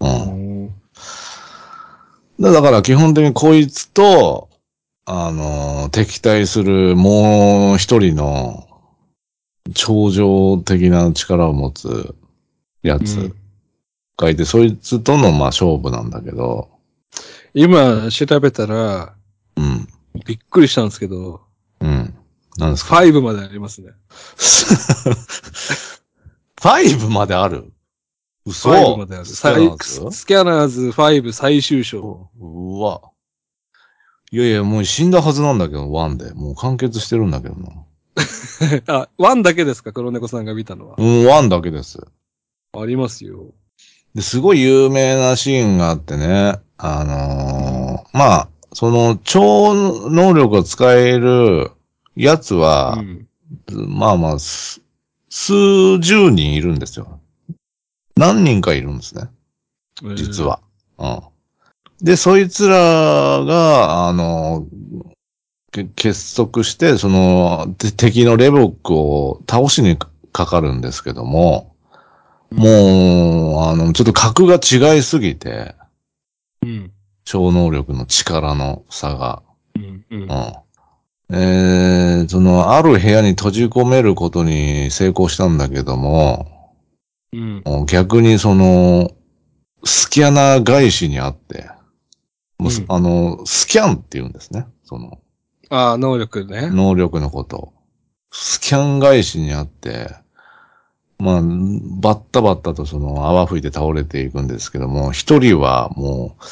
[0.00, 0.64] うん。
[0.66, 0.74] ん。
[2.40, 4.48] だだから基本的にこいつと、
[5.04, 8.66] あの、敵対するもう一人の
[9.74, 12.14] 超常的な力を持つ
[12.82, 13.32] やつ
[14.16, 16.68] がいて、そいつとのまあ勝負なんだけど、
[17.54, 19.14] 今調べたら、
[19.56, 19.86] うん、
[20.26, 21.40] びっくりしたんですけど、
[21.80, 22.14] うん。
[22.58, 23.92] なんですか？5までありますね。
[26.60, 27.72] ?5 まである？
[28.44, 29.24] 嘘5まである。
[29.26, 29.76] スキャナー
[30.10, 30.16] ズ？
[30.16, 32.28] スキャナーズ5最終章。
[32.40, 33.00] うわ。
[34.30, 36.32] いやいや、もう死んだはずなんだけど、1で。
[36.34, 37.68] もう完結してるんだけどな。
[38.86, 39.92] あ、1だけですか？
[39.92, 41.02] 黒猫さんが見たのはう。
[41.02, 42.00] ん、1だけです。
[42.74, 43.52] ありますよ。
[44.14, 49.72] ですごい有名なシーンがあってね、あのーまあ、その超
[50.10, 51.70] 能力を使える
[52.16, 53.28] やつは、うん。
[53.88, 54.80] まあまあ、す
[55.28, 57.20] 数十人いるんですよ。
[58.16, 59.28] 何人かいるんですね、
[60.16, 60.60] 実は。
[60.98, 61.20] うん。
[62.02, 64.66] で、そいつらが、あの、
[65.70, 69.96] け結束して、その、て敵のレボックを倒しに
[70.32, 71.76] かかるんですけども、
[72.50, 75.81] もう、あの、ちょっと格が違いすぎて、えー。
[76.62, 76.92] うん。
[77.24, 79.42] 超能力の力の差が。
[79.76, 80.04] うん。
[80.10, 80.22] うん。
[80.22, 80.28] うん。
[81.34, 86.74] えー、その、ある部屋に閉じ込めることに成功したんだけども、
[87.32, 87.86] うん。
[87.86, 89.10] 逆にその、
[89.84, 91.70] スキャナー返しにあって、
[92.58, 94.66] もうすうんあの、スキャンって言うんですね。
[94.84, 95.18] その、
[95.70, 96.68] ああ、能力ね。
[96.70, 97.72] 能力のことを。
[98.30, 100.14] スキャン返しにあって、
[101.22, 106.44] まあ、バッタバッタとその泡吹いて倒れていくんですけども、一人はもう、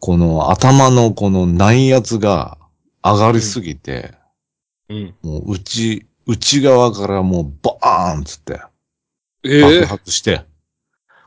[0.00, 2.58] この頭のこの内圧が
[3.02, 4.12] 上がりすぎて、
[4.90, 5.14] うん。
[5.22, 8.60] もう内、内側からもうバーンっつって
[9.44, 10.44] え爆え発して、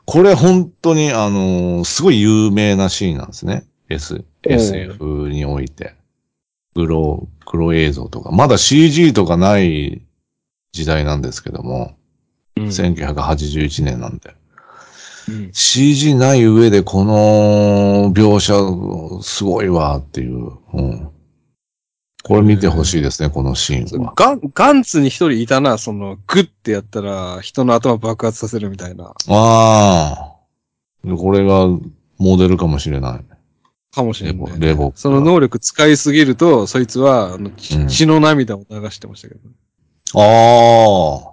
[0.04, 3.64] これ本当にあのーすごい有名なシーンなんですね。
[3.88, 5.96] S、SF において。
[6.74, 8.30] 黒、黒映像とか。
[8.30, 10.02] まだ CG とかない
[10.70, 11.96] 時代なんですけども、
[12.56, 12.64] うん。
[12.66, 14.34] 1981年なんで。
[15.28, 15.50] うん。
[15.52, 20.52] CG ない上でこの描写すごいわっていう。
[20.74, 21.08] うん。
[22.22, 24.12] これ見てほしいですね、このシーンは。
[24.14, 29.12] ガン、ガンツに一人いたな、その、グッてやったら、人の頭爆発させるみたいな。
[29.28, 30.32] ああ。
[31.04, 31.66] でこれが
[32.18, 33.24] モデルかもしれない。
[33.92, 34.92] かもしれない、レボ。
[34.94, 39.40] その能力使いすぎると、そいつは、あの、血の涙を流してましたけど。
[40.14, 41.31] ああ。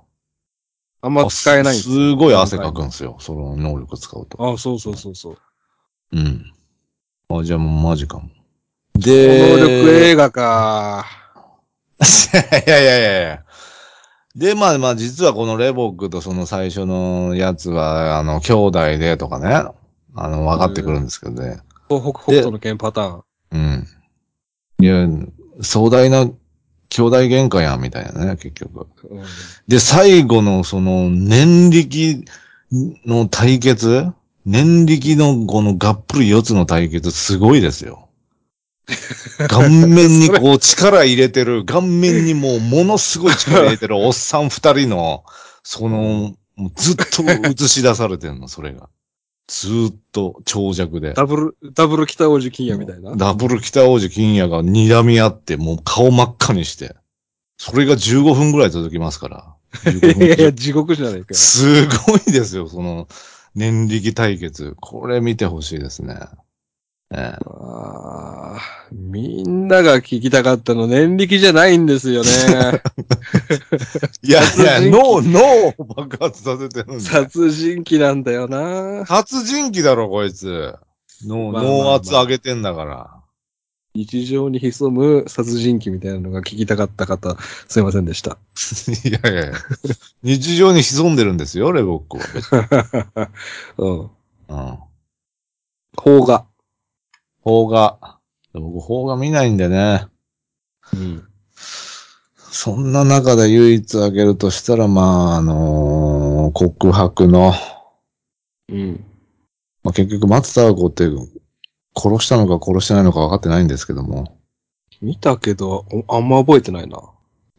[1.01, 3.17] あんま使えないんすですごい汗かくんですよ。
[3.19, 4.53] その能力使うと。
[4.53, 5.37] あそうそうそうそう。
[6.11, 6.51] うん。
[7.29, 8.29] あ、じゃあもうマジかも。
[8.95, 11.05] 能で、力映画か。
[12.65, 13.43] いやいやいやいや。
[14.35, 19.53] で、まあまあ、実はこのレボックとその最初のやつは、あの、兄弟でとかね、
[20.15, 21.59] あの、分かってくるんですけどね。
[21.89, 23.23] 東北北斗の剣パターン。
[23.51, 23.87] うん。
[24.81, 25.07] いや、
[25.61, 26.29] 壮大な
[26.89, 28.87] 兄弟喧嘩やん、みたいなね、結局。
[29.09, 29.23] うん
[29.67, 32.25] で、最後のその、年力
[33.05, 34.11] の対決？
[34.45, 38.07] 年力のこのがっぷり四つの対決、すごいですよ。
[39.47, 45.23] 顔面にこう力入れてる、顔面にもうものすごい力入れてるおっさん二人の、
[45.63, 46.33] その、
[46.75, 48.89] ずっと映し出されてんの、それが。
[49.49, 51.13] ずーっと長尺で。
[51.13, 53.15] ダブル、ダブル北王子金也みたいな？
[53.15, 56.95] ダブル北王子金也が睨み合って、もう顔真っ赤にして。
[57.57, 59.55] それが15分ぐらい続きますから。
[59.85, 61.25] 15分 いやいや、地獄じゃないかよ。
[61.31, 63.07] すごいですよ、その、
[63.55, 64.75] 年力対決。
[64.79, 66.19] これ見てほしいですね。
[67.11, 72.29] ええあーみんなが聞きたかったの、年力じゃないんですよね。
[74.23, 76.99] いやいや、脳、脳を爆発させてるんだよ。
[77.01, 79.05] 殺人鬼なんだよな。
[79.07, 80.75] 殺人鬼だろ、こいつ。
[81.25, 83.15] 脳、まあまあまあ脳圧上げてんだから。
[83.95, 88.37] 日常に潜む殺人鬼みたいなのが聞きたかった方、すいませんでした。
[89.07, 89.53] いやいやいや
[90.23, 93.29] 日常に潜んでるんですよ、レボックは。
[93.77, 93.99] うん。
[93.99, 94.09] うん。
[95.95, 96.48] 邦画。
[97.43, 98.19] 邦画。
[98.53, 100.07] 僕、邦画見ないんでね。
[100.93, 101.23] うん。
[102.51, 107.53] そんな中で唯一挙げるとしたら、まあ、あのー告白の、
[108.69, 109.05] うん。
[109.83, 111.05] まあ、結局松田子って
[111.95, 114.39] 殺したのか殺してないのか分かってないんですけども。
[115.01, 117.01] 見たけど、おあんま覚えてないな。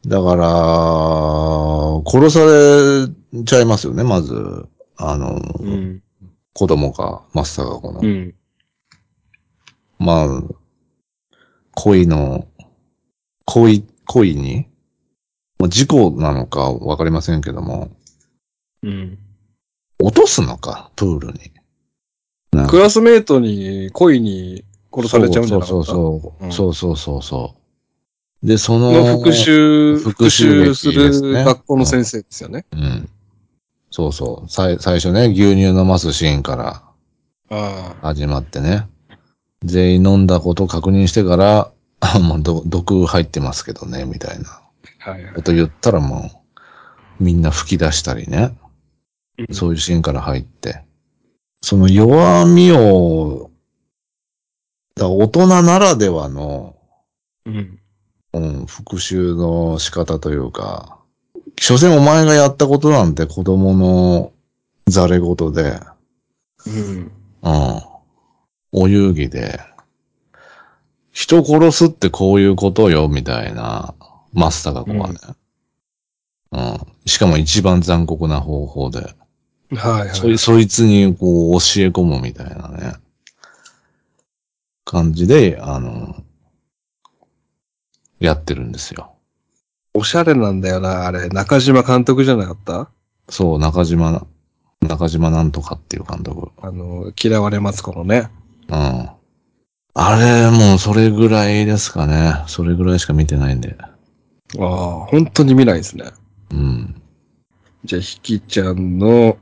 [0.07, 0.47] だから、
[2.07, 4.67] 殺されちゃいますよね、まず。
[4.97, 6.03] あの、うん。
[6.53, 8.01] 子供が、松田子の。
[8.01, 8.35] うん。
[10.01, 10.43] まあ、
[11.75, 12.49] 恋の、
[13.45, 14.67] 恋、恋に、
[15.59, 17.91] まあ、事故なのか分かりませんけども、
[18.83, 19.19] うん。
[20.03, 21.53] 落とすのか、プールに。
[22.69, 25.69] クラスメートに恋に殺されちゃうんじゃなかった？
[25.69, 26.45] そうそうそう。
[26.45, 27.55] うんそうそうそうそ
[28.43, 28.47] う。
[28.47, 31.13] で、その、の復讐、復復讐する
[31.45, 32.65] 学校の先生ですよね。
[32.73, 33.09] うん。
[33.91, 34.49] そうそう。
[34.51, 36.83] 最最初ね、牛乳飲ますシーンから
[37.51, 38.07] ああ。
[38.07, 38.89] 始まってね。
[39.65, 41.71] 全員飲んだこと確認してから、
[42.01, 44.63] あ、 もうど毒入ってますけどね、みたいな
[44.99, 45.35] はいはい。
[45.35, 46.31] こと言ったらも
[47.21, 48.57] う、みんな吹き出したりね。
[49.39, 50.83] うんそういうシーンから入って。
[51.63, 53.51] その弱みを、
[54.97, 56.77] だ大人ならではの、
[57.47, 57.79] うん。
[58.33, 60.99] うん、復讐の仕方というか、
[61.59, 64.33] 所詮お前がやったことなんて子供の
[64.87, 65.81] ざれ言で、
[66.67, 67.13] うん。
[67.43, 67.83] うん、
[68.73, 69.61] お遊戯で、
[71.13, 73.95] 人殺すってこういうことよ、みたいな、
[74.33, 75.19] マスターがこうはね。
[76.53, 76.79] うん。
[77.07, 79.09] しかも一番残酷な方法で、は
[79.75, 80.09] いはい。
[80.11, 82.95] そいそいつにこう教え込むみたいなね、
[84.85, 86.23] 感じで、あの、
[88.19, 89.13] やってるんですよ。
[89.95, 91.29] おしゃれなんだよな、あれ。
[91.29, 92.91] 中島監督じゃなかった？
[93.29, 94.27] そう、中島、
[94.81, 96.51] 中島なんとかっていう監督。
[96.61, 98.31] あの、嫌われますこのね。
[98.71, 99.11] うん。
[99.95, 102.45] あれ、もうそれぐらいですかね。
[102.47, 103.77] それぐらいしか見てないんで。
[104.59, 106.05] ああ、本当に見ないですね。
[106.53, 107.03] うん。
[107.85, 109.37] じゃあ、ひきちゃんの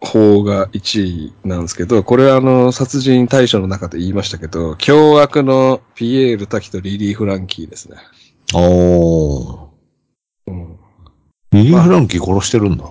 [0.00, 7.96] 方が1位なんですけど、これはあの、殺人対象の中で言いましたけど、凶悪のピエール滝とリリー・フランキーですね。
[8.52, 9.68] おー。
[10.48, 10.78] うん。
[11.52, 12.84] リリー・フランキー殺してるんだ。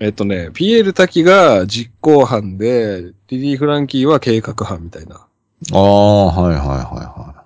[0.00, 5.26] えっとね、ピエール滝が実行犯で、リリー・フランキーは計画犯みたいな。
[5.72, 7.44] ああ、はいはいはいは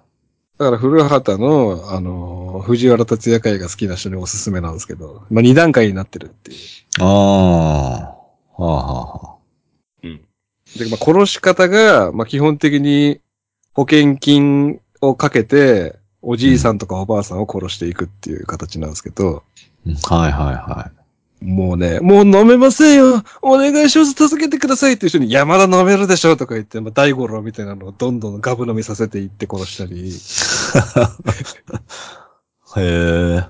[0.57, 6.57] だから古畑の、あの、藤原達也会が好きな人におすすめなんですけど、まあ、二段階になってるっていう。
[6.57, 6.61] い。
[7.01, 8.21] ああ、は
[8.57, 9.35] あはあは
[10.79, 13.21] で、まあ、殺し方が、まあ、基本的に
[13.73, 19.43] 保険金をかけて、おじいさんとかおばあさんを殺していくっていう形なんですけど、
[20.05, 20.17] あ。
[20.17, 20.91] はいはいは
[21.45, 30.13] もうね、もう飲めませんよお願いします助けてくださいっていう人に山田飲めるでしょとか言って、まあ、大五郎みたいなのをどんどんガブ飲みさせていって殺したり、い。
[32.81, 33.45] へえ。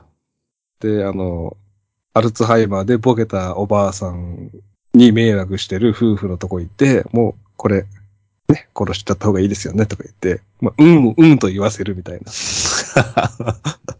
[0.80, 1.56] で、あの、
[2.12, 4.50] アルツハイマーでボケたおばあさん
[4.92, 7.86] に迷惑してる夫婦のとこ行って、もうこれ、
[8.48, 12.32] ね、殺しちゃった方がいいですよねとか言って、まあ、うん、うんと言わせるみたいな。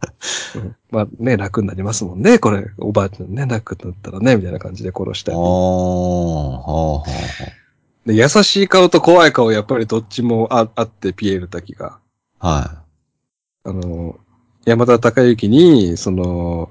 [0.55, 5.43] う んまあね、楽になりますもんね、これ、おばあちゃんね、楽になったらね、みたいな感じで殺したああ、り。
[5.43, 7.05] はあは
[8.07, 11.99] で、優しい顔と怖い顔、やっぱりどっちもああって、ピエール滝が。
[12.39, 12.49] あ。
[12.49, 12.85] は
[13.65, 14.19] あの、
[14.67, 16.71] 山田孝之に、その、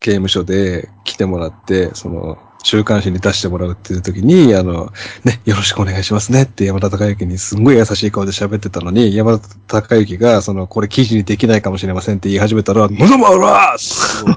[0.00, 4.90] 刑務所で来てもらって、その、週刊誌に出してもらうっていう時に、あの、
[5.22, 14.24] ね、よろしくお願いしますねって山田孝之にすんごい優しい顔で喋ってたのに、山田孝之が、その、これ記事にできないかもしれませんって言い始めたら、のどもうらーってす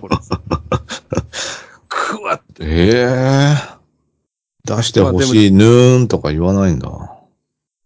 [1.87, 2.41] くわっい。
[2.59, 3.77] ええ
[4.65, 6.89] 出してほしい、ぬーんとか言わないんだ。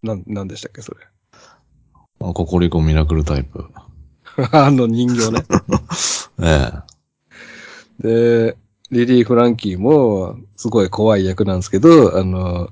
[0.01, 1.01] なん、なんでしたっけ、それ。
[2.19, 3.65] あココリコミラクルタイプ。
[4.51, 5.43] あの人形ね。
[6.41, 6.71] え
[8.03, 8.47] え。
[8.47, 8.57] で、
[8.91, 12.69] リリー・フランキーも、すごい怖い役なんですけど、あの、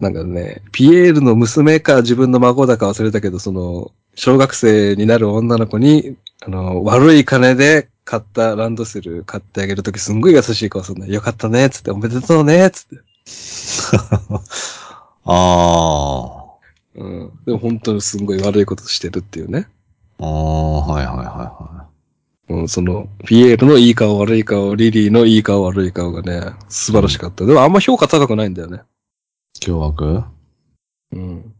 [0.00, 11.06] なんかね、ピエールの娘か自分の孫だか忘れたけど、その、小学生になる女の子に、あの、悪い金で買ったランドセル買ってあげるときすんごい優しい顔するの。
[11.06, 12.96] よかったね、つって、おめでとうね、つって。
[15.24, 16.44] あ
[16.94, 17.30] うん。
[17.44, 19.68] でも本当にすんごい悪いことしてるっていうね。
[20.18, 20.24] あ。
[20.24, 21.88] ああ、はいはいはいは
[22.48, 27.44] うん、その、ピエールのいい顔悪い顔、リリーのいい顔悪い顔がね、素晴らしかった。
[27.44, 28.82] でもあんま評価高くないんだよね。
[29.56, 29.58] い。
[29.60, 30.24] 凶悪？
[31.12, 31.54] うん。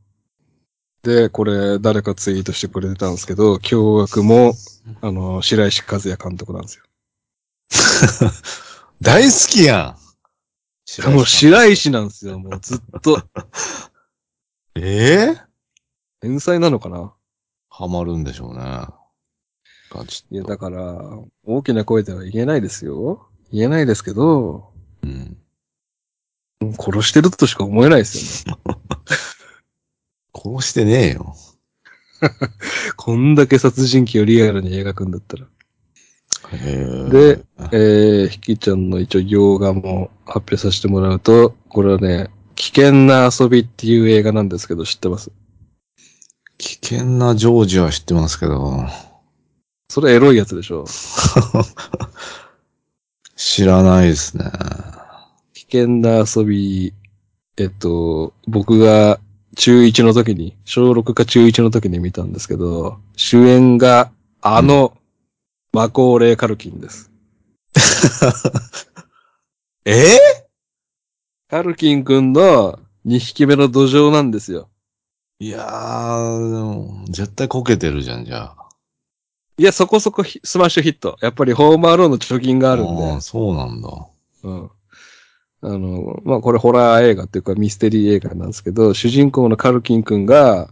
[1.02, 4.54] で、これ、誰かツイートしてくれてたんですけど、凶悪も、
[5.00, 6.84] あの、白石和也監督なんですよ。
[9.00, 10.06] 大好きやん
[11.12, 13.20] もう白石なんですよ、もうずっと。
[14.76, 15.40] ええ
[16.20, 17.12] 天才なのかな？
[17.68, 18.86] ハマるんでしょうね。
[19.90, 20.42] ガチいや。
[20.42, 23.28] だから、大きな声では言えないですよ。
[23.52, 24.70] 言えないですけど、
[25.02, 25.36] うん。
[26.78, 28.62] 殺してるとしか思えないですよね。
[30.34, 31.36] 殺してねえよ。
[32.96, 35.46] こんだけ殺人鬼をリアルに描くんだったら。
[36.52, 45.30] へで、えー、ひきちゃんの一応洋画も発表させてもらうと、これはね、危険な遊びっていう映画なんですけど、知ってます？
[46.58, 48.84] 危険なジョージは知ってますけど、
[49.96, 50.84] それエロいやつでしょ
[53.34, 54.44] 知らないですね。
[55.54, 56.92] 危険な遊び、
[57.56, 59.18] えっと、僕が
[59.56, 64.10] 中1の時に、小6か中1の時に見たんですけど、主演が
[64.42, 64.94] あの、
[65.72, 67.10] マコーレー・カルキンです。
[69.86, 70.18] え？
[71.48, 74.68] カルキンくんの2匹目の土壌なんですよ。
[75.38, 78.65] いやー、でも絶対こけてるじゃん、じゃあ。
[79.58, 81.16] いや、そこそこヒスマッシュヒット。
[81.22, 83.02] やっぱりホームアローンの貯金があるんで。
[83.02, 83.88] ーそうなんだ。
[84.44, 84.70] うん。
[85.62, 90.68] あの、まあ、これホラー映画っていうかミステリー映画なんですけど、主人公のカルキンくんが、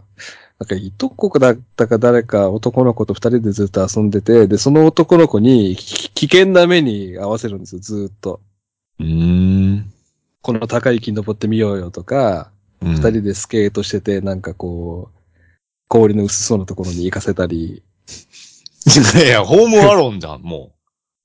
[0.59, 8.39] なんかいとこだったか誰か男の子と二人でずっと遊んでて、で、その男の子にき危険な目に合わせるんですよ、ずーっと。
[8.99, 9.91] うーん。
[10.41, 15.19] この高い木登ってみようよとか、二二人でスケートしてて、なんかこう、
[15.87, 17.83] 氷の薄そうなところに行かせたり、
[18.85, 20.71] い やいや、ホームアローンじゃん、も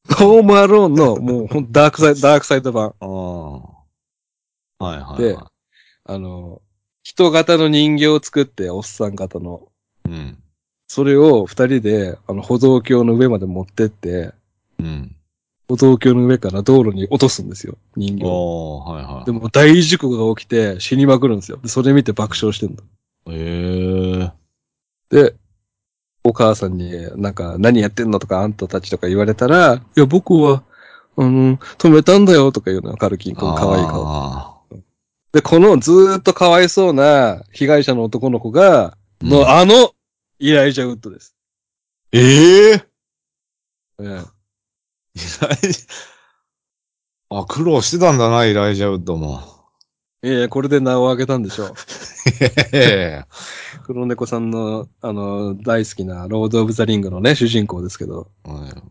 [0.08, 2.88] ホームアローンのもうほんダークサイド、ダークサイド版。
[2.88, 2.94] う。
[3.00, 3.06] あ
[4.80, 4.84] あ。
[4.84, 5.22] はいはい、はい。
[5.22, 5.38] で
[6.04, 6.62] あの、
[7.02, 9.68] 人型の人形を作って、おっさん型の。
[10.06, 10.38] うん。
[10.88, 14.32] それを二人で、あの、歩道橋の上まで持ってって、
[14.78, 15.14] うん。
[15.68, 18.80] 歩道橋の上から道路に落とすんですよ、人形を。
[18.80, 19.24] おー、はいはい。
[19.24, 21.58] でも大事故が起きて死にまくるんですよ。
[21.62, 22.82] でそれ見て爆笑してんの。
[23.32, 24.32] へえ。
[25.10, 25.36] で、
[26.24, 30.62] お母さんになんか何やってんのとかあんたたちとか言われたら、いや僕は、
[31.16, 34.04] あの、止めたんだよとか言うのよ、カルキン君可愛い顔。
[34.06, 34.56] あ
[35.32, 39.92] で、このずーっとかわいそうな被害者の男の子が、うんの、あの、
[40.38, 41.36] イライジャウッドです。
[42.12, 42.84] ーえええ
[43.98, 44.24] えイライ
[47.30, 49.60] あ、苦労してたんだな、イライジャウッドも。
[50.22, 51.74] ええこれで名を挙げたんでしょう。
[53.90, 58.28] 黒猫さんの、あの、大好きなロード・オブ・ザ・リングのね、主人公ですけど。
[58.44, 58.82] うん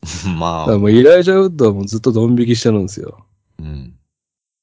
[0.38, 3.26] まあもうイライジャウッドはもうずっとドン引きしてるんですよ。
[3.58, 3.94] うん。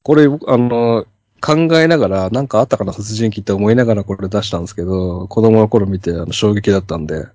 [0.02, 1.06] これ、あの、
[1.42, 7.28] 考えながら、なんかあったかな、殺人鬼って思いながらこれ出したんですけど、子供の頃見てあの衝撃だったんで。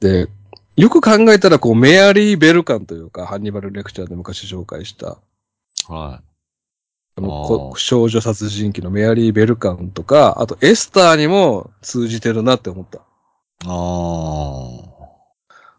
[0.00, 0.28] で、
[0.76, 5.18] よく考えたら、こう、メアリー・ベルカンというか、ハンニバル・レクチャーで昔紹介した、
[5.86, 6.22] は
[7.16, 12.98] あのあ少女殺人鬼のメアリー・ベルカンとか、あとエスターにも通じてるなって思った。
[12.98, 13.00] い。
[13.66, 13.70] あ
[14.90, 14.94] あ。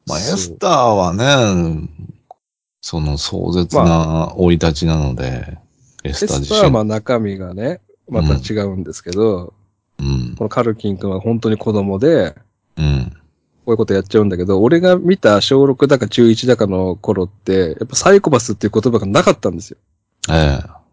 [0.08, 1.90] まあ、エスターはね、
[2.82, 5.58] その壮絶な生い立ちなので、
[6.04, 6.92] エエスター自スターはま身。
[6.92, 9.54] あ中身がね、また違うんですけど、
[10.00, 10.36] うん。
[10.38, 12.36] このカルキン君は本当に子供で、
[12.78, 13.12] うん。
[13.66, 19.78] こういうことやっちゃうんだけど、俺が見た小6だか中1だかの頃って、やっぱサイコパスっていう言葉がなかったんですよ。
[20.30, 20.85] ええ。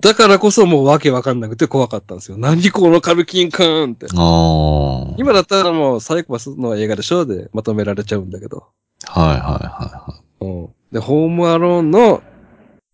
[0.00, 2.36] だからこそもうわけわかんなくて怖かったんですよ。
[2.36, 4.06] 何このカルキン君って。
[4.12, 8.66] 今だったらもうサイコパスの映画でしょでまとめられちゃうんだけど。
[9.04, 10.68] はいはいはうん。
[10.92, 12.22] で、ホームアローンの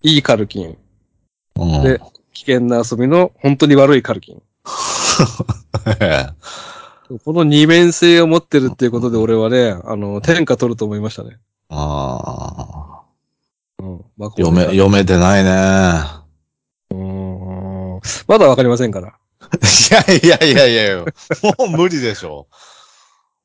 [0.03, 0.76] いいカルキン。
[1.82, 2.01] で、
[2.32, 4.42] 危険な遊びの本当に悪いカルキン。
[6.01, 6.26] え
[7.11, 11.38] えこの二面性を持ってるっていうことで俺はね、あの、天下取ると思いましたね。
[11.70, 13.03] あ
[13.80, 13.82] あ。
[13.82, 14.05] うん。
[14.18, 16.18] まあ読め、読めてないね。
[16.91, 18.01] うーん。
[18.26, 19.09] まだわかりませんから。
[19.09, 21.05] いやいやいやいやいや、
[21.59, 22.47] もう無理でしょ。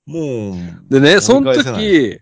[0.05, 0.55] もう、
[0.89, 2.19] でね、その時、うん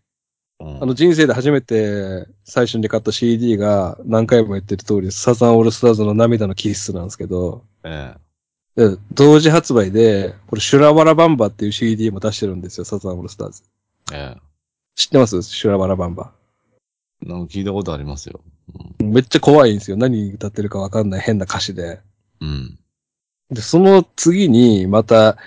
[0.80, 8.13] あの人生で初めて最初に買った CD が何回も言ってる通り、サザンオールスターズの涙のキッスなんですけど、え
[8.76, 13.63] で同時発売で、これシュラバラバンバっていう CD も出してるんですよ、サザンオールスターズ。
[14.13, 14.41] え、え
[14.93, 15.41] 知ってます？
[15.41, 16.32] シュラバラバンバ。
[17.26, 17.28] え。
[17.28, 18.41] なんか聞いたことありますよ。
[18.99, 19.97] めっちゃ怖いんですよ。
[19.97, 21.99] 何歌ってるかわかんない変な歌詞で。
[22.39, 22.78] うん。
[23.49, 25.38] で、その次にまた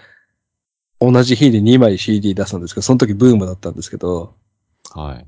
[1.01, 4.35] 同じ日に2枚 CD 出すんですけど、その時ブームだったんですけど、
[4.95, 5.27] はい。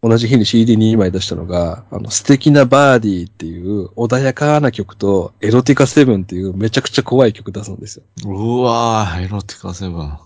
[0.00, 8.04] 同じ日に CD2 枚出したのが、あの、素敵なバーディーっていう穏やかな曲と、エロティカセブンっていうめちゃくちゃ怖い曲出すんですよ。
[8.24, 10.18] うわー、エロティカセブン。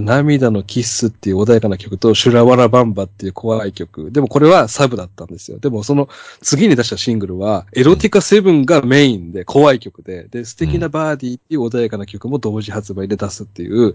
[0.00, 4.10] 涙のキッスっていう穏やかな曲と、シュラワラバンバっていう怖い曲。
[4.10, 5.58] でもこれはサブだったんですよ。
[5.58, 6.08] でもその
[6.40, 13.94] 次に出したシングルは、エロティカセブンがメインで怖い曲で、で、素敵なバーディーっていう穏やかな曲も同時発売で出すっていう、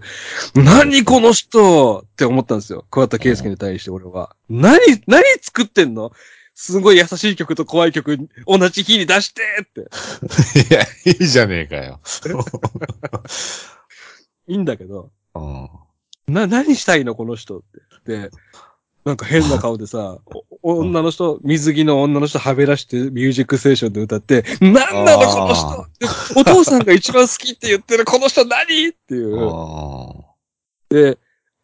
[0.54, 2.84] 何この人って思ったんですよ。
[2.90, 4.34] 桑田佳祐に対して俺は。
[4.48, 6.12] 何、何作ってんの？
[6.62, 9.88] すごい優しい曲と怖い曲同じ日に出してって。
[10.70, 12.00] いや、いいじゃねえかよ。
[14.46, 15.70] いいんだけど、うん。
[16.32, 17.62] な、何したいのこの人っ
[18.06, 18.22] て。
[18.22, 18.30] で、
[19.04, 20.18] なんか変な顔でさ、
[20.62, 28.88] お女の人、水着の女の人はべらしてミュージックステーションで歌って、なんなのこの人でお父さんが一番好きって言ってるこの人何？
[28.88, 29.38] っていう。
[29.40, 30.12] あ
[30.90, 31.18] で、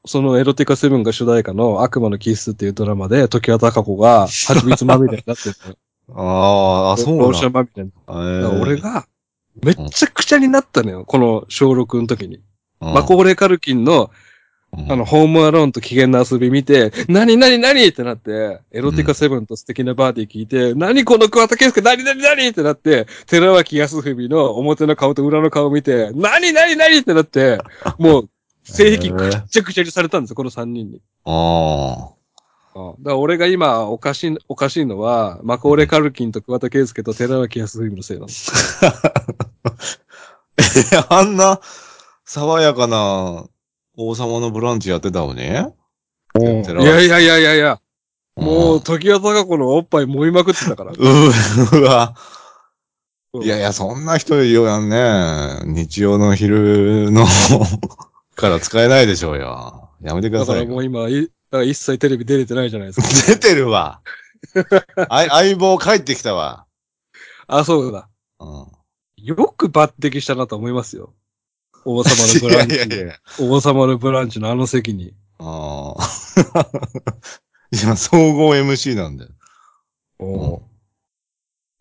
[0.06, 5.54] そのエロティカセブンが主題歌の悪魔のキスっていうドラマで、時は高子が蜂蜜まみれになってる。
[6.14, 6.94] あ。
[6.94, 7.90] あそうローションまみれに。
[7.90, 8.14] だ。
[8.14, 9.06] だから俺が、
[9.62, 11.04] めっちゃくちゃになったのよ。
[11.04, 12.40] この小6の時に。
[12.80, 14.08] うん、マコーレカルキンのうん、
[14.72, 27.58] あの、ホームアローンと危険な遊び見て、何何何ってなって、エロティカセブンと素敵なバーディー聞いて、何この桑田佳祐何何何ってなって、寺脇康文の表の顔と裏の顔見て、何何何ってなって、
[27.98, 28.30] もう、
[28.64, 31.00] 性癖ぐっちゃぐちゃにされたんですよ、この3人に。
[31.24, 32.10] あ
[32.74, 38.52] うんだから俺が今おかしい、おかしいのは、マコーレカルキンと桑田佳祐と寺脇康文のせいなんです。
[38.84, 38.92] あ。
[41.08, 41.60] あんな、
[42.26, 43.46] 爽やかな、
[43.96, 45.42] 王様のブランチやってたのに？
[45.42, 45.44] い
[46.84, 47.80] やいやいやいやいや、
[48.36, 50.92] もう、う時は高子のおっぱい揉みまくってたから。
[50.92, 52.14] ん、 うわ。
[53.32, 55.60] うんいやいや、そんな人いるよね。
[55.64, 57.26] 日曜の昼の
[58.34, 59.90] から使えないでしょうよ。
[60.00, 60.64] やめてくだだかさい。
[60.64, 63.08] らもう今、いだから一切テレビ出れてないじゃないですか。
[63.34, 64.00] 出てるわ。
[65.10, 66.64] あ相棒帰ってきたわ。
[67.46, 68.08] あ、そうだ。
[68.40, 68.66] うん。
[69.16, 71.12] よく抜擢したなと思いますよ。
[71.86, 73.06] 王様のブランチいやいやいで。
[73.06, 73.14] や。
[73.40, 75.14] 王様のブランチのあの席に。
[75.38, 76.04] ああ。
[77.70, 79.30] いや、総合 MC なんだよ。
[80.18, 80.62] お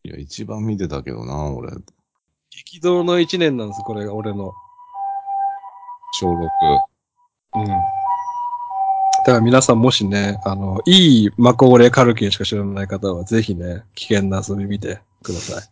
[0.04, 1.72] いや、一番見てたけどな、俺。
[2.52, 4.54] 激動の一年なんです、これが俺の。
[6.20, 6.36] 小6。
[7.56, 7.66] うん。
[7.68, 7.74] だ
[9.26, 15.64] から皆さんもしね、あの、いいマコーレカルキンしか知らない方は、ぜひね、危険な遊び見てください。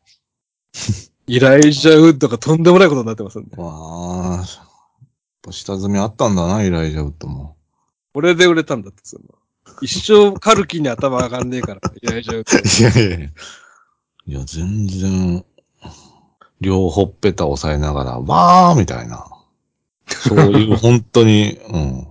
[1.27, 3.55] イライジャウッドがとんでもないことになってますんで。
[3.57, 4.45] わあ。
[5.51, 7.55] 下積みあったんだな、イライジャウッドも。
[8.13, 9.23] これで売れたんだって、その。
[9.81, 12.99] 一生カルキンに頭上がんねえから、イライジャウッド。
[12.99, 13.29] いやいやいや。
[14.25, 15.45] いや、全然、
[16.61, 19.25] 両ほっぺた押さえながら、わーみたいな。
[20.07, 22.07] そういう、 本当に、うん。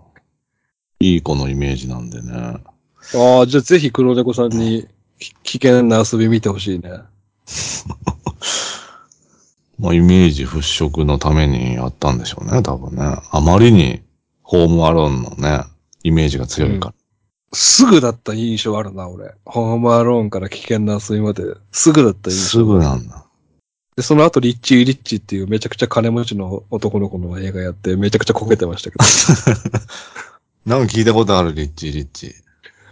[1.01, 2.33] いい子のイメージなんでね。
[3.15, 4.87] ああ、じゃあぜひ黒猫さんに
[5.19, 6.91] き危険な遊び見てほしいね。
[9.83, 13.03] まあ、イメージ払拭のためにやったんでしょうね、多分ね。
[13.33, 14.01] あまりに、
[14.43, 15.65] ホームアローンのね、
[16.05, 16.95] イメージが強いから。
[17.53, 19.35] すぐだった印象あるな、俺。
[19.45, 22.65] ホームアローンから危険な遊びまで、すぐだった印す象。
[22.65, 23.27] ぐなんだ。
[23.97, 28.97] で、その後、リッチー・リッチーっていうめちゃくちゃ金持ちの男の子の映画やって、めちゃくちゃこけてましたけ
[30.65, 32.37] なんか聞いたことある、リッチーリッチ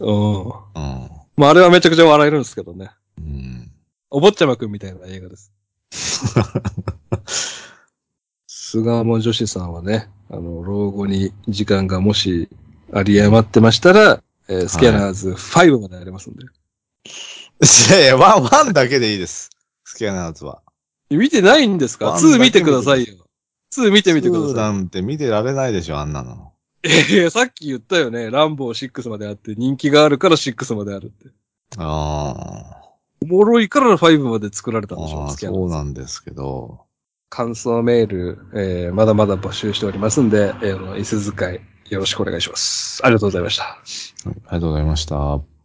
[0.00, 0.64] ど。
[0.74, 0.82] うん。
[0.82, 1.08] ー。
[1.36, 2.90] まあ、あれはめちゃくちゃ笑えるんですけどね。
[3.16, 3.24] うん。
[3.24, 3.70] うん。
[4.10, 5.52] お坊ちゃまくんみたいな映画です。
[8.46, 12.48] 菅門女子さんはね、あの、老後に時間がもし
[12.92, 16.44] あり余ってましたら、えースキャナーズ5までありますんで。
[16.44, 16.48] い
[17.92, 19.50] やいや、ワン、ワンだけでいいです。
[19.84, 20.62] スキャナーズは。
[21.10, 22.06] 見てないんですか？
[22.06, 23.14] ワンだけ ?2 見てくださいよ。
[23.74, 24.72] 2見てみてくだツーさい。
[24.72, 26.52] なんて見てられないでしょ、あんなの。
[26.82, 28.30] ええさっき言ったよね。
[28.30, 31.28] ランボー6まであって、人気があるから6まであるって。
[31.76, 32.79] あ
[33.22, 34.98] おもろいから5まで作られたあ。
[34.98, 36.80] んでしょああ、スキャナーズそうなんですけど。
[37.28, 41.60] 感想メール、えーまだまだ募集しておりますんで、えー、椅子使い
[41.90, 43.00] よろしくお願いします。
[43.04, 43.64] ありがとうございました。
[43.64, 43.76] はい
[44.26, 45.59] ありがとうございました。